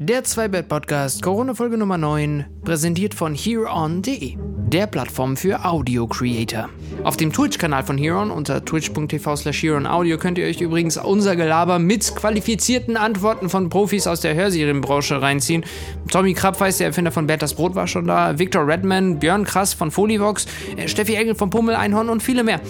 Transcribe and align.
Der 0.00 0.22
Zwei-Bett-Podcast 0.22 1.22
Corona-Folge 1.22 1.76
Nummer 1.76 1.98
9, 1.98 2.44
präsentiert 2.64 3.14
von 3.14 3.34
HereOn.de, 3.34 4.36
der 4.68 4.86
Plattform 4.86 5.36
für 5.36 5.64
Audio-Creator. 5.64 6.68
Auf 7.02 7.16
dem 7.16 7.32
Twitch-Kanal 7.32 7.82
von 7.82 7.98
HereOn 7.98 8.30
unter 8.30 8.64
twitch.tv 8.64 9.34
slash 9.34 9.60
HereOnAudio 9.60 10.16
könnt 10.16 10.38
ihr 10.38 10.46
euch 10.46 10.60
übrigens 10.60 10.98
unser 10.98 11.34
Gelaber 11.34 11.80
mit 11.80 12.14
qualifizierten 12.14 12.96
Antworten 12.96 13.48
von 13.48 13.70
Profis 13.70 14.06
aus 14.06 14.20
der 14.20 14.36
Hörserienbranche 14.36 15.20
reinziehen. 15.20 15.64
Tommy 16.12 16.32
Krabweis, 16.32 16.78
der 16.78 16.86
Erfinder 16.86 17.10
von 17.10 17.26
Bertas 17.26 17.54
Brot, 17.54 17.74
war 17.74 17.88
schon 17.88 18.06
da, 18.06 18.38
Victor 18.38 18.68
Redman, 18.68 19.18
Björn 19.18 19.42
Krass 19.42 19.74
von 19.74 19.90
Folivox, 19.90 20.46
äh, 20.76 20.86
Steffi 20.86 21.16
Engel 21.16 21.34
von 21.34 21.50
Pummel 21.50 21.74
Einhorn 21.74 22.08
und 22.08 22.22
viele 22.22 22.44
mehr. 22.44 22.60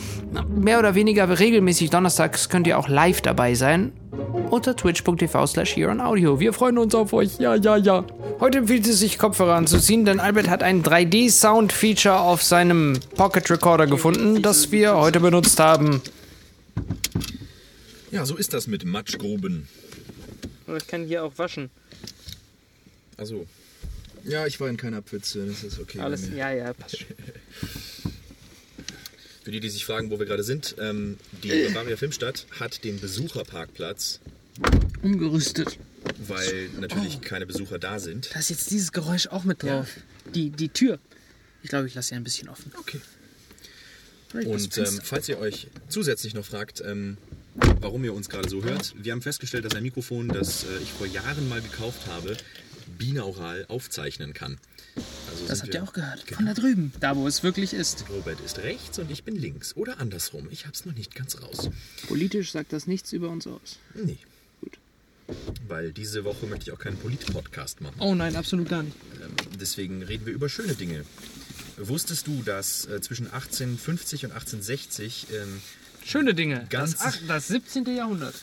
Mehr 0.49 0.79
oder 0.79 0.95
weniger 0.95 1.39
regelmäßig 1.39 1.91
donnerstags 1.91 2.49
könnt 2.49 2.67
ihr 2.67 2.79
auch 2.79 2.89
live 2.89 3.21
dabei 3.21 3.53
sein 3.53 3.93
unter 4.51 4.75
twitch.tv 4.75 5.47
slash 5.47 5.77
Audio. 5.79 6.41
Wir 6.41 6.53
freuen 6.53 6.79
uns 6.79 6.95
auf 6.95 7.13
euch. 7.13 7.39
Ja, 7.39 7.55
ja, 7.55 7.77
ja. 7.77 8.05
Heute 8.41 8.59
empfiehlt 8.59 8.87
es 8.87 8.99
sich, 8.99 9.19
Kopfhörer 9.19 9.55
anzuziehen, 9.55 10.05
denn 10.05 10.21
Albert 10.21 10.49
hat 10.49 10.63
ein 10.63 10.83
3D-Sound-Feature 10.83 12.19
auf 12.21 12.43
seinem 12.43 12.99
Pocket 13.17 13.51
Recorder 13.51 13.87
gefunden, 13.87 14.43
das 14.43 14.71
wir 14.71 14.97
heute 14.97 15.21
benutzt 15.21 15.61
haben. 15.61 16.03
Ja, 18.11 18.25
so 18.25 18.37
ist 18.37 18.55
das 18.55 18.67
mit 18.67 18.85
Matschgruben. 18.85 19.69
Und 20.67 20.77
ich 20.77 20.87
kann 20.87 21.05
hier 21.05 21.25
auch 21.25 21.37
waschen. 21.37 21.71
Also, 23.17 23.47
ja, 24.25 24.47
ich 24.47 24.61
war 24.61 24.69
in 24.69 24.77
keiner 24.77 25.03
Pfütze, 25.03 25.47
das 25.47 25.63
ist 25.63 25.79
okay. 25.81 26.01
Alles, 26.01 26.29
ja, 26.35 26.51
ja, 26.51 26.73
passt 26.73 26.99
schon. 26.99 27.09
Für 29.45 29.51
die, 29.51 29.61
die 29.61 29.71
sich 29.71 29.87
fragen, 29.87 30.11
wo 30.11 30.19
wir 30.19 30.27
gerade 30.27 30.43
sind, 30.43 30.77
ähm, 30.79 31.17
die 31.43 31.49
Bavaria 31.73 31.97
Filmstadt 31.97 32.47
hat 32.61 32.85
den 32.85 33.01
Besucherparkplatz, 33.01 34.21
Umgerüstet. 35.03 35.79
weil 36.27 36.71
natürlich 36.81 37.21
keine 37.21 37.47
Besucher 37.47 37.79
da 37.79 37.99
sind. 37.99 38.31
Da 38.33 38.39
ist 38.39 38.51
jetzt 38.51 38.71
dieses 38.71 38.93
Geräusch 38.93 39.27
auch 39.29 39.45
mit 39.45 39.63
drauf. 39.63 39.89
Die, 40.35 40.51
die 40.51 40.69
Tür. 40.69 40.99
Ich 41.63 41.69
glaube, 41.69 41.87
ich 41.87 41.95
lasse 41.95 42.11
sie 42.11 42.15
ein 42.15 42.25
bisschen 42.25 42.49
offen. 42.49 42.73
Okay. 42.79 43.01
Und 44.33 44.77
ähm, 44.77 45.01
falls 45.03 45.29
ihr 45.29 45.39
euch 45.39 45.69
zusätzlich 45.89 46.35
noch 46.35 46.45
fragt, 46.45 46.83
ähm, 46.85 47.17
warum 47.81 48.05
ihr 48.05 48.13
uns 48.13 48.29
gerade 48.29 48.49
so 48.49 48.63
hört, 48.63 48.95
wir 49.03 49.13
haben 49.13 49.23
festgestellt, 49.23 49.65
dass 49.65 49.75
ein 49.75 49.83
Mikrofon, 49.83 50.29
das 50.29 50.65
äh, 50.65 50.83
ich 50.83 50.93
vor 50.93 51.07
Jahren 51.07 51.49
mal 51.49 51.63
gekauft 51.63 52.07
habe, 52.07 52.37
binaural 52.99 53.65
aufzeichnen 53.69 54.35
kann. 54.35 54.59
Also 55.31 55.47
das 55.47 55.63
habt 55.63 55.75
ihr 55.75 55.83
auch 55.83 55.93
gehört. 55.93 56.27
Genau. 56.27 56.37
Von 56.37 56.47
da 56.47 56.55
drüben. 56.55 56.93
Da, 57.01 57.17
wo 57.17 57.27
es 57.27 57.43
wirklich 57.43 57.73
ist. 57.73 58.05
Robert 58.11 58.41
ist 58.41 58.59
rechts 58.59 58.99
und 58.99 59.11
ich 59.11 59.25
bin 59.25 59.37
links. 59.37 59.77
Oder 59.77 59.99
andersrum. 60.01 60.49
Ich 60.51 60.67
hab's 60.67 60.85
noch 60.85 60.95
nicht 60.95 61.15
ganz 61.15 61.41
raus. 61.41 61.71
Politisch 62.07 62.53
sagt 62.53 62.73
das 62.73 62.87
nichts 62.87 63.13
über 63.13 63.31
uns 63.31 63.47
aus. 63.47 63.79
Nee. 63.95 64.19
Weil 65.69 65.93
diese 65.93 66.25
Woche 66.25 66.47
möchte 66.47 66.65
ich 66.65 66.73
auch 66.73 66.79
keinen 66.79 66.97
Polit-Podcast 66.97 67.81
machen. 67.81 67.97
Oh 68.01 68.15
nein, 68.15 68.37
absolut 68.37 68.69
gar 68.69 68.83
nicht. 68.83 68.97
Ähm, 69.23 69.31
deswegen 69.61 70.03
reden 70.03 70.27
wir 70.27 70.33
über 70.33 70.49
schöne 70.49 70.75
Dinge. 70.75 71.05
Wusstest 71.77 72.27
du, 72.27 72.43
dass 72.43 72.87
äh, 72.87 73.01
zwischen 73.01 73.27
1850 73.27 74.25
und 74.27 74.33
1860 74.33 75.27
ähm, 75.33 75.61
Schöne 76.05 76.33
Dinge. 76.35 76.67
Ganz- 76.71 76.93
das, 76.97 77.03
ach- 77.03 77.19
das 77.29 77.49
17. 77.49 77.85
Jahrhundert. 77.95 78.35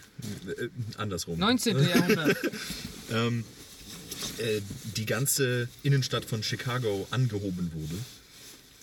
äh, 0.58 0.68
andersrum 0.98 1.40
19. 1.40 1.78
Jahrhundert. 1.90 2.38
ähm, 3.12 3.44
äh, 4.38 4.62
die 4.96 5.06
ganze 5.06 5.68
Innenstadt 5.84 6.26
von 6.26 6.44
Chicago 6.44 7.08
angehoben 7.12 7.72
wurde, 7.74 7.96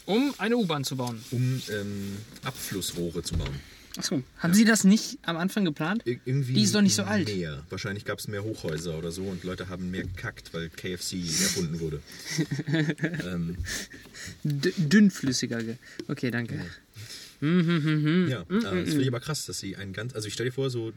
Um 0.07 0.35
eine 0.39 0.57
U-Bahn 0.57 0.83
zu 0.85 0.97
bauen. 0.97 1.23
um 1.31 1.63
ähm, 1.70 2.17
Abflussrohre 2.43 3.23
zu 3.23 3.37
bauen. 3.37 3.61
Achso. 3.98 4.23
Haben 4.39 4.55
Sie 4.55 4.65
das 4.65 4.85
nicht 4.85 5.19
am 5.23 5.37
Anfang 5.37 5.65
geplant? 5.67 6.03
Ir 6.07 6.19
irgendwie 6.25 6.55
Die 6.55 6.62
ist 6.62 6.75
doch 6.75 6.81
nicht 6.81 6.95
so 6.95 7.03
alt. 7.03 7.29
Mehr. 7.29 7.62
Wahrscheinlich 7.69 8.05
gab 8.07 8.19
es 8.19 8.27
mehr 8.29 8.43
Hochhäuser 8.43 8.97
oder 8.97 9.12
so 9.12 9.23
und 9.25 9.45
Leute 9.45 9.69
haben 9.69 9.91
mehr 9.91 10.05
gekackt, 10.05 10.55
weil 10.55 10.71
KFC 10.71 11.15
erfunden 11.43 11.79
wurde. 11.81 12.01
ähm, 13.27 13.57
dünnflüssiger. 14.45 15.63
ge- 15.63 15.77
Okay, 16.09 16.31
danke. 16.31 16.61
Mhm. 17.41 18.29
Ja, 18.30 18.42
äh, 18.42 18.47
das 18.61 18.89
finde 18.89 19.03
ich 19.03 19.08
aber 19.08 19.20
krass, 19.20 19.47
dass 19.47 19.58
sie 19.58 19.77
ein 19.77 19.92
ganz, 19.92 20.14
also 20.14 20.29
ich 20.29 20.35
stelle 20.35 20.51
dir 20.51 20.55
vor, 20.55 20.70
so 20.70 20.92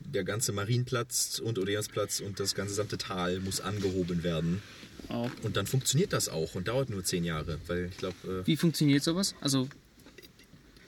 der 0.00 0.24
ganze 0.24 0.52
Marienplatz 0.52 1.38
und 1.40 1.58
Odeonsplatz 1.58 2.20
und 2.20 2.38
das 2.40 2.54
ganze 2.54 2.72
gesamte 2.72 2.98
Tal 2.98 3.40
muss 3.40 3.60
angehoben 3.60 4.22
werden. 4.22 4.62
Auch. 5.08 5.30
Und 5.42 5.56
dann 5.56 5.66
funktioniert 5.66 6.12
das 6.12 6.28
auch 6.28 6.54
und 6.54 6.68
dauert 6.68 6.90
nur 6.90 7.02
zehn 7.02 7.24
Jahre, 7.24 7.58
weil 7.66 7.86
ich 7.90 7.96
glaube, 7.96 8.42
Wie 8.44 8.56
funktioniert 8.56 9.02
sowas? 9.02 9.34
Also, 9.40 9.68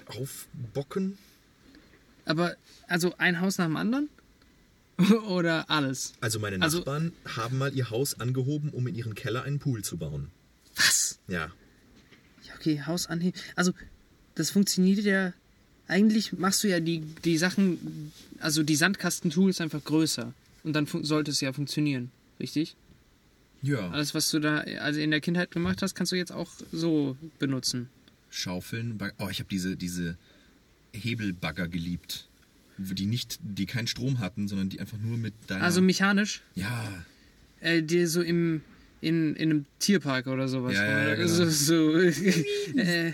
äh, 0.09 0.19
aufbocken, 0.19 1.19
aber, 2.25 2.56
also 2.88 3.15
ein 3.19 3.41
Haus 3.41 3.59
nach 3.59 3.66
dem 3.66 3.77
anderen? 3.77 4.09
Oder 5.28 5.69
alles? 5.71 6.12
also 6.21 6.38
meine 6.38 6.60
Also- 6.62 6.78
Nachbarn 6.78 7.12
haben 7.37 7.59
mal 7.59 7.72
ihr 7.75 7.91
Haus 7.91 8.19
angehoben, 8.21 8.71
um 8.71 8.87
in 8.87 8.94
ihren 8.94 9.15
Keller 9.15 9.44
einen 9.44 9.59
Pool 9.59 9.83
zu 9.83 9.97
bauen. 9.97 10.28
Was? 10.77 11.19
Ja, 11.28 11.50
Ja, 12.44 12.55
okay, 12.56 12.83
Haus 12.87 13.06
anheben. 13.06 13.38
Also, 13.56 13.72
das 14.34 14.50
funktioniert 14.50 15.00
ja. 15.05 15.33
Eigentlich 15.88 16.33
machst 16.33 16.62
du 16.65 16.69
ja 16.69 16.81
die, 16.81 17.00
die 17.25 17.37
Sachen, 17.37 18.12
also 18.41 18.62
die 18.62 18.77
Sandkastentools 18.77 19.60
einfach 19.60 19.83
größer. 19.84 20.33
Und 20.65 20.72
dann 20.75 20.87
sollte 20.87 21.31
es 21.33 21.41
ja 21.41 21.53
funktionieren. 21.53 22.10
Richtig? 22.41 22.77
ja. 23.62 23.91
Alles, 23.91 24.15
was 24.15 24.31
du 24.31 24.39
da 24.41 24.59
also 24.81 25.00
in 25.00 25.10
der 25.10 25.21
Kindheit 25.21 25.50
gemacht 25.50 25.83
hast, 25.83 25.94
kannst 25.94 26.12
du 26.12 26.16
jetzt 26.16 26.33
auch 26.33 26.50
so 26.72 27.16
benutzen. 27.39 27.89
Schaufeln, 28.31 28.99
oh, 29.19 29.28
ich 29.31 29.39
habe 29.41 29.49
diese, 29.50 29.77
diese 29.77 30.16
Hebelbagger 30.92 31.69
geliebt, 31.69 32.28
die 32.78 33.06
nicht, 33.06 33.38
die 33.42 33.66
keinen 33.66 33.86
Strom 33.86 34.19
hatten, 34.19 34.48
sondern 34.48 34.69
die 34.69 34.80
einfach 34.80 34.98
nur 34.98 35.16
mit 35.19 35.34
deiner, 35.47 35.64
Also 35.64 35.80
mechanisch, 35.80 36.42
ja, 36.54 36.88
äh, 37.60 37.82
dir 37.82 38.08
so 38.08 38.22
im 38.22 38.62
in, 39.03 39.34
in 39.34 39.50
einem 39.50 39.66
Tierpark 39.80 40.28
oder 40.28 40.47
sowas. 40.48 40.75
Ja, 40.75 40.84
ja, 40.84 41.08
ja, 41.08 41.14
genau. 41.16 41.26
So, 41.28 41.50
so 41.50 41.98
äh, 42.76 43.12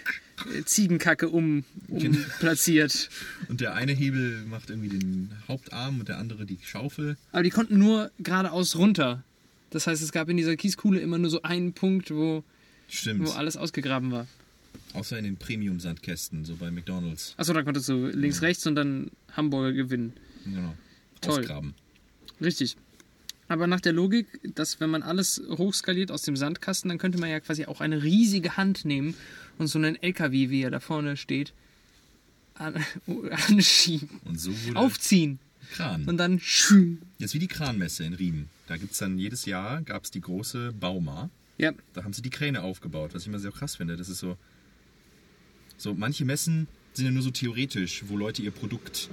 Ziegenkacke 0.66 1.28
um, 1.30 1.64
um 1.88 1.98
Genau. 1.98 2.18
platziert. 2.38 3.08
Und 3.48 3.60
der 3.62 3.74
eine 3.74 3.92
Hebel 3.92 4.44
macht 4.44 4.68
irgendwie 4.70 4.90
den 4.90 5.30
Hauptarm 5.48 6.00
und 6.00 6.08
der 6.10 6.18
andere 6.18 6.44
die 6.44 6.58
Schaufel. 6.62 7.16
Aber 7.32 7.42
die 7.42 7.48
konnten 7.50 7.78
nur 7.78 8.10
geradeaus 8.18 8.76
runter. 8.76 9.24
Das 9.70 9.86
heißt, 9.86 10.02
es 10.02 10.12
gab 10.12 10.28
in 10.28 10.36
dieser 10.36 10.56
Kieskuhle 10.56 11.00
immer 11.00 11.16
nur 11.16 11.30
so 11.30 11.40
einen 11.42 11.72
Punkt, 11.72 12.10
wo, 12.10 12.44
Stimmt. 12.88 13.26
wo 13.26 13.30
alles 13.30 13.56
ausgegraben 13.56 14.10
war. 14.12 14.26
Außer 14.94 15.18
in 15.18 15.24
den 15.24 15.36
Premium-Sandkästen, 15.36 16.44
so 16.44 16.56
bei 16.56 16.70
McDonalds. 16.70 17.34
Achso, 17.36 17.52
da 17.52 17.62
konntest 17.62 17.88
du 17.88 18.06
links, 18.06 18.42
rechts 18.42 18.66
und 18.66 18.74
dann 18.74 19.10
Hamburger 19.32 19.72
gewinnen. 19.72 20.12
Genau. 20.44 20.74
Toll. 21.20 21.40
Ausgraben. 21.40 21.74
Richtig. 22.40 22.76
Aber 23.48 23.66
nach 23.66 23.80
der 23.80 23.92
Logik, 23.92 24.26
dass 24.54 24.78
wenn 24.80 24.90
man 24.90 25.02
alles 25.02 25.42
hochskaliert 25.48 26.10
aus 26.10 26.22
dem 26.22 26.36
Sandkasten, 26.36 26.88
dann 26.88 26.98
könnte 26.98 27.18
man 27.18 27.30
ja 27.30 27.40
quasi 27.40 27.64
auch 27.66 27.80
eine 27.80 28.02
riesige 28.02 28.56
Hand 28.56 28.84
nehmen 28.84 29.14
und 29.58 29.66
so 29.68 29.78
einen 29.78 29.96
LKW, 30.02 30.50
wie 30.50 30.62
er 30.62 30.70
da 30.70 30.80
vorne 30.80 31.16
steht, 31.16 31.52
an, 32.54 32.74
anschieben, 33.48 34.08
Und 34.24 34.40
so 34.40 34.50
wurde 34.66 34.76
aufziehen 34.78 35.38
Kran. 35.72 36.04
und 36.04 36.16
dann 36.18 36.40
schüm. 36.40 36.98
Jetzt 37.18 37.34
wie 37.34 37.38
die 37.38 37.46
Kranmesse 37.48 38.04
in 38.04 38.14
Riemen. 38.14 38.48
Da 38.66 38.76
gibt 38.76 38.92
es 38.92 38.98
dann 38.98 39.18
jedes 39.18 39.44
Jahr 39.46 39.80
gab's 39.82 40.10
die 40.10 40.20
große 40.20 40.72
Bauma. 40.78 41.30
Ja, 41.56 41.72
Da 41.94 42.04
haben 42.04 42.12
sie 42.12 42.22
die 42.22 42.30
Kräne 42.30 42.62
aufgebaut, 42.62 43.14
was 43.14 43.22
ich 43.22 43.28
immer 43.28 43.38
sehr 43.38 43.50
krass 43.50 43.76
finde. 43.76 43.96
Das 43.96 44.08
ist 44.08 44.18
so. 44.18 44.36
So, 45.78 45.94
manche 45.94 46.24
Messen 46.24 46.66
sind 46.92 47.06
ja 47.06 47.12
nur 47.12 47.22
so 47.22 47.30
theoretisch, 47.30 48.02
wo 48.08 48.16
Leute 48.16 48.42
ihr 48.42 48.50
Produkt 48.50 49.08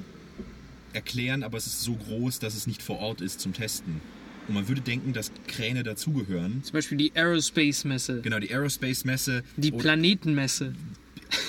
erklären, 0.94 1.44
aber 1.44 1.58
es 1.58 1.68
ist 1.68 1.81
so 1.84 1.94
groß, 1.94 2.40
dass 2.40 2.56
es 2.56 2.66
nicht 2.68 2.81
vor 2.81 3.00
Ort 3.00 3.22
ist 3.22 3.40
zum 3.40 3.53
Testen. 3.53 4.02
Und 4.48 4.56
man 4.56 4.68
würde 4.68 4.81
denken, 4.81 5.14
dass 5.14 5.31
Kräne 5.48 5.84
dazugehören. 5.84 6.64
zum 6.64 6.74
Beispiel 6.74 6.98
die 6.98 7.12
Aerospace-Messe, 7.16 8.22
Genau, 8.22 8.40
die 8.40 8.52
Aerospace-Messe. 8.53 9.44
die 9.58 9.72
Planetenmesse. 9.72 10.74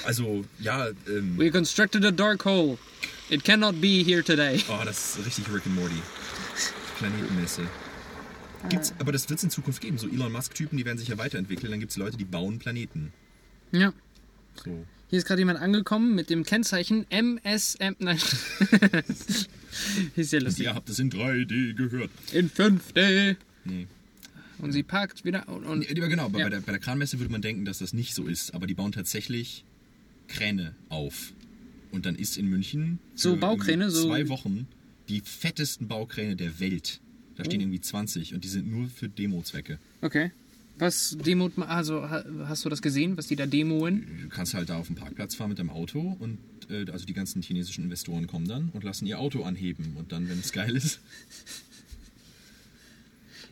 Also, 0.04 0.44
ja, 0.59 0.88
ähm, 1.09 1.37
We 1.38 1.50
constructed 1.50 2.04
a 2.04 2.10
dark 2.10 2.44
hole. 2.44 2.78
It 3.28 3.44
cannot 3.44 3.81
be 3.81 4.03
here 4.04 4.22
today. 4.22 4.62
oh, 4.69 4.83
das 4.84 5.16
ist 5.19 5.27
richtig 5.27 5.53
Rick 5.53 5.66
and 5.66 5.75
Morty. 5.75 5.97
Planetenmesse. 6.98 7.62
Gibt's, 8.71 8.94
aber 8.98 9.12
das 9.12 9.28
wird 9.28 9.39
es 9.39 9.45
in 9.45 9.51
Zukunft 9.51 9.80
geben. 9.80 9.98
So 9.98 10.09
Elon 10.09 10.33
Musk-Typen, 10.33 10.77
die 10.78 10.84
werden 10.84 10.98
sich 10.98 11.09
ja 11.09 11.18
weiterentwickeln. 11.18 11.71
Dann 11.71 11.80
gibt 11.80 11.91
es 11.92 11.97
Leute, 11.98 12.16
die 12.16 12.24
bauen 12.24 12.59
Planeten. 12.59 13.13
Ja. 13.72 13.92
So. 14.64 14.84
Hier 15.08 15.18
ist 15.18 15.26
gerade 15.26 15.41
jemand 15.41 15.60
angekommen 15.60 16.14
mit 16.14 16.30
dem 16.30 16.42
Kennzeichen 16.44 17.06
MSM. 17.10 17.94
Nein. 18.00 18.18
ist 20.16 20.32
ja 20.32 20.41
lustig. 20.41 20.64
Ihr 20.64 20.74
habt 20.74 20.88
es 20.88 20.98
in 20.98 21.10
3D 21.10 21.74
gehört. 21.74 22.10
In 22.32 22.50
5D. 22.50 23.36
Nee. 23.64 23.86
Und 24.58 24.72
sie 24.72 24.82
parkt 24.82 25.24
wieder 25.24 25.48
und, 25.48 25.64
und 25.64 25.88
Ja, 25.91 26.06
genau, 26.08 26.24
Ja. 26.24 26.44
bei, 26.44 26.48
der, 26.48 26.60
bei 26.60 26.72
der 26.72 26.80
Kranmesse 26.80 27.18
würde 27.18 27.30
man 27.30 27.42
denken, 27.42 27.64
dass 27.64 27.78
das 27.78 27.92
nicht 27.92 28.14
so 28.14 28.26
ist. 28.26 28.54
Aber 28.54 28.66
die 28.66 28.74
bauen 28.74 28.92
tatsächlich 28.92 29.64
Kräne 30.28 30.74
auf. 30.88 31.32
Und 31.92 32.06
dann 32.06 32.16
ist 32.16 32.36
in 32.36 32.47
München 32.48 32.98
So 33.14 33.36
Baukräne, 33.36 33.91
so- 33.91 34.08
zwei 34.08 34.28
Wochen 34.28 34.66
die 35.08 35.20
fettesten 35.20 35.86
Baukräne 35.88 36.36
der 36.36 36.58
Welt. 36.58 37.00
Da 37.36 37.44
stehen 37.44 37.60
Oh. 37.60 37.64
irgendwie 37.64 37.80
20 37.80 38.34
und 38.34 38.42
die 38.44 38.48
sind 38.48 38.66
nur 38.68 38.88
für 38.88 39.08
Demo-Zwecke. 39.08 39.78
Okay. 40.00 40.32
Was 40.78 41.17
Demo, 41.25 41.51
also 41.67 42.09
ha- 42.11 42.25
hast 42.49 42.65
du 42.65 42.69
das 42.69 42.83
gesehen, 42.83 43.17
was 43.17 43.27
die 43.28 43.37
da 43.37 43.47
demoen? 43.47 44.07
Du 44.23 44.28
kannst 44.28 44.53
halt 44.55 44.69
da 44.69 44.77
auf 44.77 44.89
den 44.89 44.97
Parkplatz 44.97 45.34
fahren 45.34 45.49
mit 45.49 45.59
deinem 45.59 45.71
Auto 45.71 46.17
und 46.19 46.39
äh, 46.71 46.91
also 46.91 47.07
die 47.07 47.15
ganzen 47.15 47.41
chinesischen 47.43 47.84
Investoren 47.84 48.27
kommen 48.27 48.47
dann 48.47 48.69
und 48.75 48.84
lassen 48.84 49.07
ihr 49.07 49.19
Auto 49.19 49.43
anheben. 49.45 49.97
Und 49.97 50.13
dann, 50.13 50.28
wenn 50.28 50.39
es 50.39 50.53
geil 50.53 50.77
ist, 50.77 51.01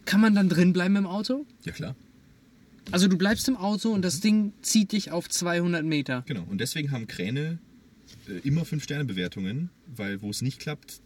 Kann 0.04 0.20
man 0.20 0.34
dann 0.34 0.50
drin 0.50 0.74
bleiben 0.74 0.96
im 0.96 1.06
Auto? 1.06 1.46
Ja, 1.64 1.72
klar. 1.72 1.96
Also 2.90 3.08
du 3.08 3.16
bleibst 3.16 3.48
im 3.48 3.56
Auto 3.56 3.90
und 3.90 4.02
das 4.02 4.20
Ding 4.20 4.52
zieht 4.60 4.92
dich 4.92 5.10
auf 5.10 5.30
200 5.30 5.82
Meter. 5.82 6.22
Genau. 6.26 6.42
Und 6.42 6.58
deswegen 6.60 6.90
haben 6.90 7.06
Kräne 7.06 7.58
äh, 8.28 8.46
immer 8.46 8.64
5-Sterne-Bewertungen, 8.64 9.70
weil 9.96 10.20
wo 10.20 10.28
es 10.28 10.42
nicht 10.42 10.58
klappt, 10.60 11.00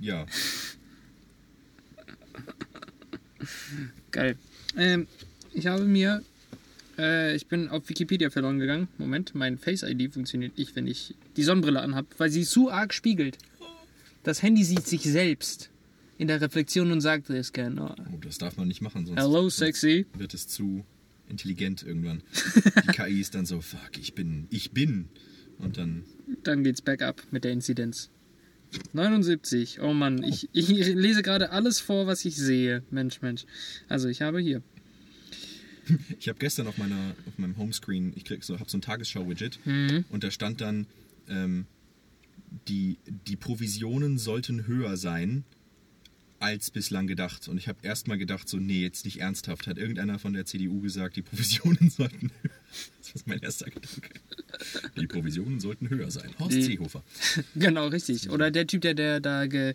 ja. 0.00 0.26
Geil. 4.12 4.36
Ähm, 4.76 5.08
ich 5.52 5.66
habe 5.66 5.84
mir, 5.84 6.22
äh, 6.98 7.34
ich 7.36 7.46
bin 7.46 7.68
auf 7.68 7.88
Wikipedia 7.88 8.30
verloren 8.30 8.58
gegangen. 8.58 8.88
Moment, 8.98 9.34
mein 9.34 9.58
Face 9.58 9.82
ID 9.82 10.12
funktioniert 10.12 10.56
nicht, 10.58 10.76
wenn 10.76 10.86
ich 10.86 11.14
die 11.36 11.42
Sonnenbrille 11.42 11.80
anhab, 11.80 12.06
weil 12.18 12.30
sie 12.30 12.44
zu 12.44 12.70
arg 12.70 12.94
spiegelt. 12.94 13.38
Das 14.22 14.42
Handy 14.42 14.64
sieht 14.64 14.86
sich 14.86 15.02
selbst 15.02 15.70
in 16.18 16.28
der 16.28 16.40
Reflexion 16.40 16.92
und 16.92 17.00
sagt, 17.00 17.28
this 17.28 17.52
can. 17.52 17.78
Oh, 17.78 17.94
das 18.22 18.38
darf 18.38 18.56
man 18.56 18.68
nicht 18.68 18.82
machen, 18.82 19.06
sonst 19.06 19.18
Hello, 19.18 19.48
sexy. 19.48 20.06
wird 20.18 20.34
es 20.34 20.46
zu 20.46 20.84
intelligent 21.28 21.82
irgendwann. 21.82 22.22
Die 22.84 22.88
KI 22.88 23.20
ist 23.20 23.34
dann 23.34 23.46
so, 23.46 23.60
fuck, 23.60 23.96
ich 23.98 24.14
bin, 24.14 24.46
ich 24.50 24.72
bin. 24.72 25.08
Und 25.58 25.78
dann, 25.78 26.04
Dann 26.42 26.64
geht's 26.64 26.82
bergab 26.82 27.22
mit 27.30 27.44
der 27.44 27.52
Inzidenz. 27.52 28.10
79. 28.92 29.80
Oh 29.80 29.92
Mann, 29.92 30.22
ich, 30.22 30.48
ich 30.52 30.68
lese 30.68 31.22
gerade 31.22 31.50
alles 31.50 31.80
vor, 31.80 32.06
was 32.06 32.24
ich 32.24 32.36
sehe. 32.36 32.82
Mensch, 32.90 33.20
Mensch. 33.22 33.44
Also 33.88 34.08
ich 34.08 34.22
habe 34.22 34.40
hier. 34.40 34.62
Ich 36.18 36.28
habe 36.28 36.38
gestern 36.38 36.66
auf 36.66 36.78
meiner, 36.78 37.14
auf 37.26 37.38
meinem 37.38 37.56
Homescreen, 37.56 38.12
ich 38.16 38.24
krieg 38.24 38.44
so, 38.44 38.58
hab 38.58 38.70
so 38.70 38.78
ein 38.78 38.82
Tagesschau-Widget 38.82 39.58
und 40.10 40.24
da 40.24 40.30
stand 40.30 40.60
dann, 40.60 40.86
ähm, 41.28 41.66
die, 42.68 42.98
die 43.28 43.36
Provisionen 43.36 44.18
sollten 44.18 44.66
höher 44.66 44.96
sein 44.96 45.44
als 46.40 46.70
bislang 46.70 47.06
gedacht. 47.06 47.48
Und 47.48 47.58
ich 47.58 47.68
habe 47.68 47.78
erstmal 47.82 48.18
gedacht, 48.18 48.48
so, 48.48 48.56
nee, 48.56 48.82
jetzt 48.82 49.04
nicht 49.04 49.20
ernsthaft. 49.20 49.66
Hat 49.66 49.78
irgendeiner 49.78 50.18
von 50.18 50.32
der 50.32 50.46
CDU 50.46 50.80
gesagt, 50.80 51.16
die 51.16 51.22
Provisionen 51.22 51.90
sollten 51.96 52.30
höher 52.42 52.50
Das 52.98 53.14
ist 53.14 53.26
mein 53.26 53.40
erster 53.40 53.66
Gedanke. 53.66 54.20
Die 54.96 55.06
Provisionen 55.06 55.60
sollten 55.60 55.90
höher 55.90 56.10
sein. 56.10 56.30
Horst 56.38 56.62
Seehofer. 56.62 57.04
Genau, 57.54 57.88
richtig. 57.88 58.30
Oder 58.30 58.50
der 58.50 58.66
Typ, 58.66 58.82
der, 58.82 58.94
der 58.94 59.20
da 59.20 59.46
ge, 59.46 59.74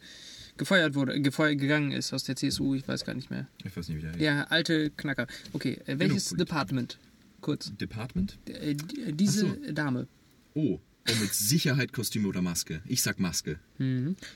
gefeuert 0.58 0.96
wurde, 0.96 1.20
gefeuert 1.22 1.60
gegangen 1.60 1.92
ist 1.92 2.14
aus 2.14 2.24
der 2.24 2.36
CSU, 2.36 2.76
ich 2.76 2.88
weiß 2.88 3.06
gar 3.06 3.14
nicht 3.14 3.30
mehr. 3.30 3.48
Ich 3.64 3.76
weiß 3.76 3.88
nicht, 3.90 3.98
wie 3.98 4.02
der 4.02 4.12
heißt. 4.12 4.22
Der 4.22 4.52
alte 4.52 4.90
Knacker. 4.92 5.28
Okay, 5.54 5.80
äh, 5.86 6.00
welches. 6.00 6.30
Department? 6.30 6.98
Kurz. 7.42 7.72
Department? 7.76 8.38
Äh, 8.48 8.76
die- 8.76 9.12
diese 9.14 9.46
Dame. 9.72 10.08
Oh. 10.54 10.80
Oh, 11.08 11.14
mit 11.22 11.34
Sicherheit 11.36 11.94
Kostüme 11.94 12.28
oder 12.28 12.42
Maske. 12.42 12.82
Ich 12.88 13.04
sag 13.04 13.20
Maske. 13.20 13.60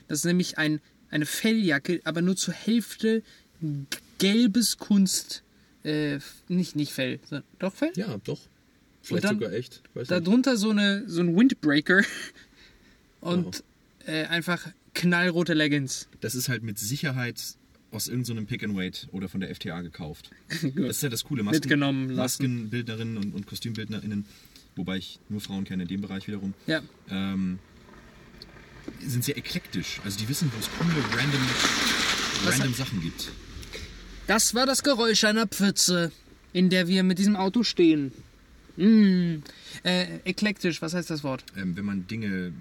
Das 0.08 0.20
ist 0.20 0.26
nämlich 0.26 0.60
ein, 0.60 0.80
eine 1.10 1.26
Felljacke, 1.26 2.00
aber 2.04 2.22
nur 2.22 2.36
zur 2.36 2.54
Hälfte 2.54 3.24
gelbes 4.20 4.78
Kunst. 4.78 5.42
Äh, 5.84 6.20
nicht, 6.48 6.76
nicht 6.76 6.92
Fell. 6.94 7.20
sondern- 7.28 7.48
Doch 7.58 7.74
Fell? 7.74 7.92
Ja, 7.96 8.18
doch. 8.24 8.40
Vielleicht 9.02 9.24
dann- 9.24 9.42
echt. 9.42 9.82
Weiß 9.96 10.10
Darunter 10.10 10.58
so, 10.58 10.70
eine, 10.70 11.10
so 11.10 11.22
ein 11.22 11.36
Windbreaker 11.36 12.02
und 13.22 13.64
äh, 14.06 14.26
einfach 14.26 14.68
knallrote 15.00 15.54
Leggings. 15.54 16.08
Das 16.22 16.36
ist 16.36 16.50
halt 16.50 16.62
mit 16.64 16.78
Sicherheit 16.78 17.42
aus 17.92 18.08
irgendeinem 18.08 18.46
Pick 18.46 18.64
and 18.64 18.76
Wait 18.76 19.08
oder 19.12 19.30
von 19.30 19.40
der 19.40 19.54
FTA 19.56 19.82
gekauft. 19.82 20.30
Das 20.76 20.98
ist 20.98 21.04
ja 21.04 21.10
das 21.10 21.24
Coole. 21.24 21.44
Masken, 21.44 21.60
Mitgenommen. 21.62 22.16
Maskenbildnerinnen 22.16 23.18
und, 23.18 23.34
und 23.34 23.48
KostümbildnerInnen, 23.48 24.26
wobei 24.76 24.98
ich 24.98 25.20
nur 25.30 25.42
Frauen 25.42 25.64
kenne 25.64 25.84
in 25.84 25.90
dem 25.90 26.02
Bereich 26.02 26.28
wiederum, 26.28 26.54
Ja. 26.68 26.82
ähm, 27.10 27.60
sind 29.00 29.24
sehr 29.24 29.38
eklektisch. 29.38 30.02
Also 30.04 30.20
die 30.20 30.28
wissen, 30.28 30.52
wo 30.54 30.60
es 30.60 30.70
coole, 30.78 31.04
random, 31.18 31.42
random 32.46 32.74
Sachen 32.74 33.02
gibt. 33.02 33.32
Das 34.28 34.54
war 34.54 34.66
das 34.66 34.84
Geräusch 34.84 35.24
einer 35.24 35.48
Pfütze, 35.48 36.12
in 36.54 36.70
der 36.70 36.88
wir 36.88 37.04
mit 37.04 37.18
diesem 37.20 37.36
Auto 37.36 37.64
stehen. 37.64 38.12
Mm. 38.78 39.44
Äh, 39.84 40.20
eklektisch, 40.26 40.82
was 40.82 40.94
heißt 40.94 41.10
das 41.10 41.24
Wort? 41.24 41.44
Ähm, 41.58 41.76
wenn 41.76 41.86
man 41.86 42.08
Dinge 42.08 42.54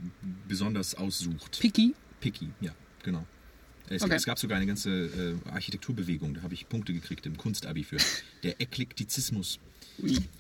besonders 0.49 0.95
aussucht. 0.95 1.59
Picky? 1.61 1.95
Picky, 2.21 2.49
ja, 2.61 2.73
genau. 3.03 3.25
Es, 3.91 4.03
Okay. 4.03 4.15
es 4.17 4.27
gab 4.27 4.39
sogar 4.39 4.57
eine 4.59 4.67
ganze 4.67 4.91
äh, 4.91 5.51
Architekturbewegung, 5.51 6.35
da 6.35 6.43
habe 6.43 6.53
ich 6.55 6.69
Punkte 6.69 6.93
gekriegt 6.93 7.25
im 7.27 7.37
Kunstabi 7.39 7.85
für. 7.85 7.97
Der 8.43 8.61
Eklektizismus. 8.61 9.59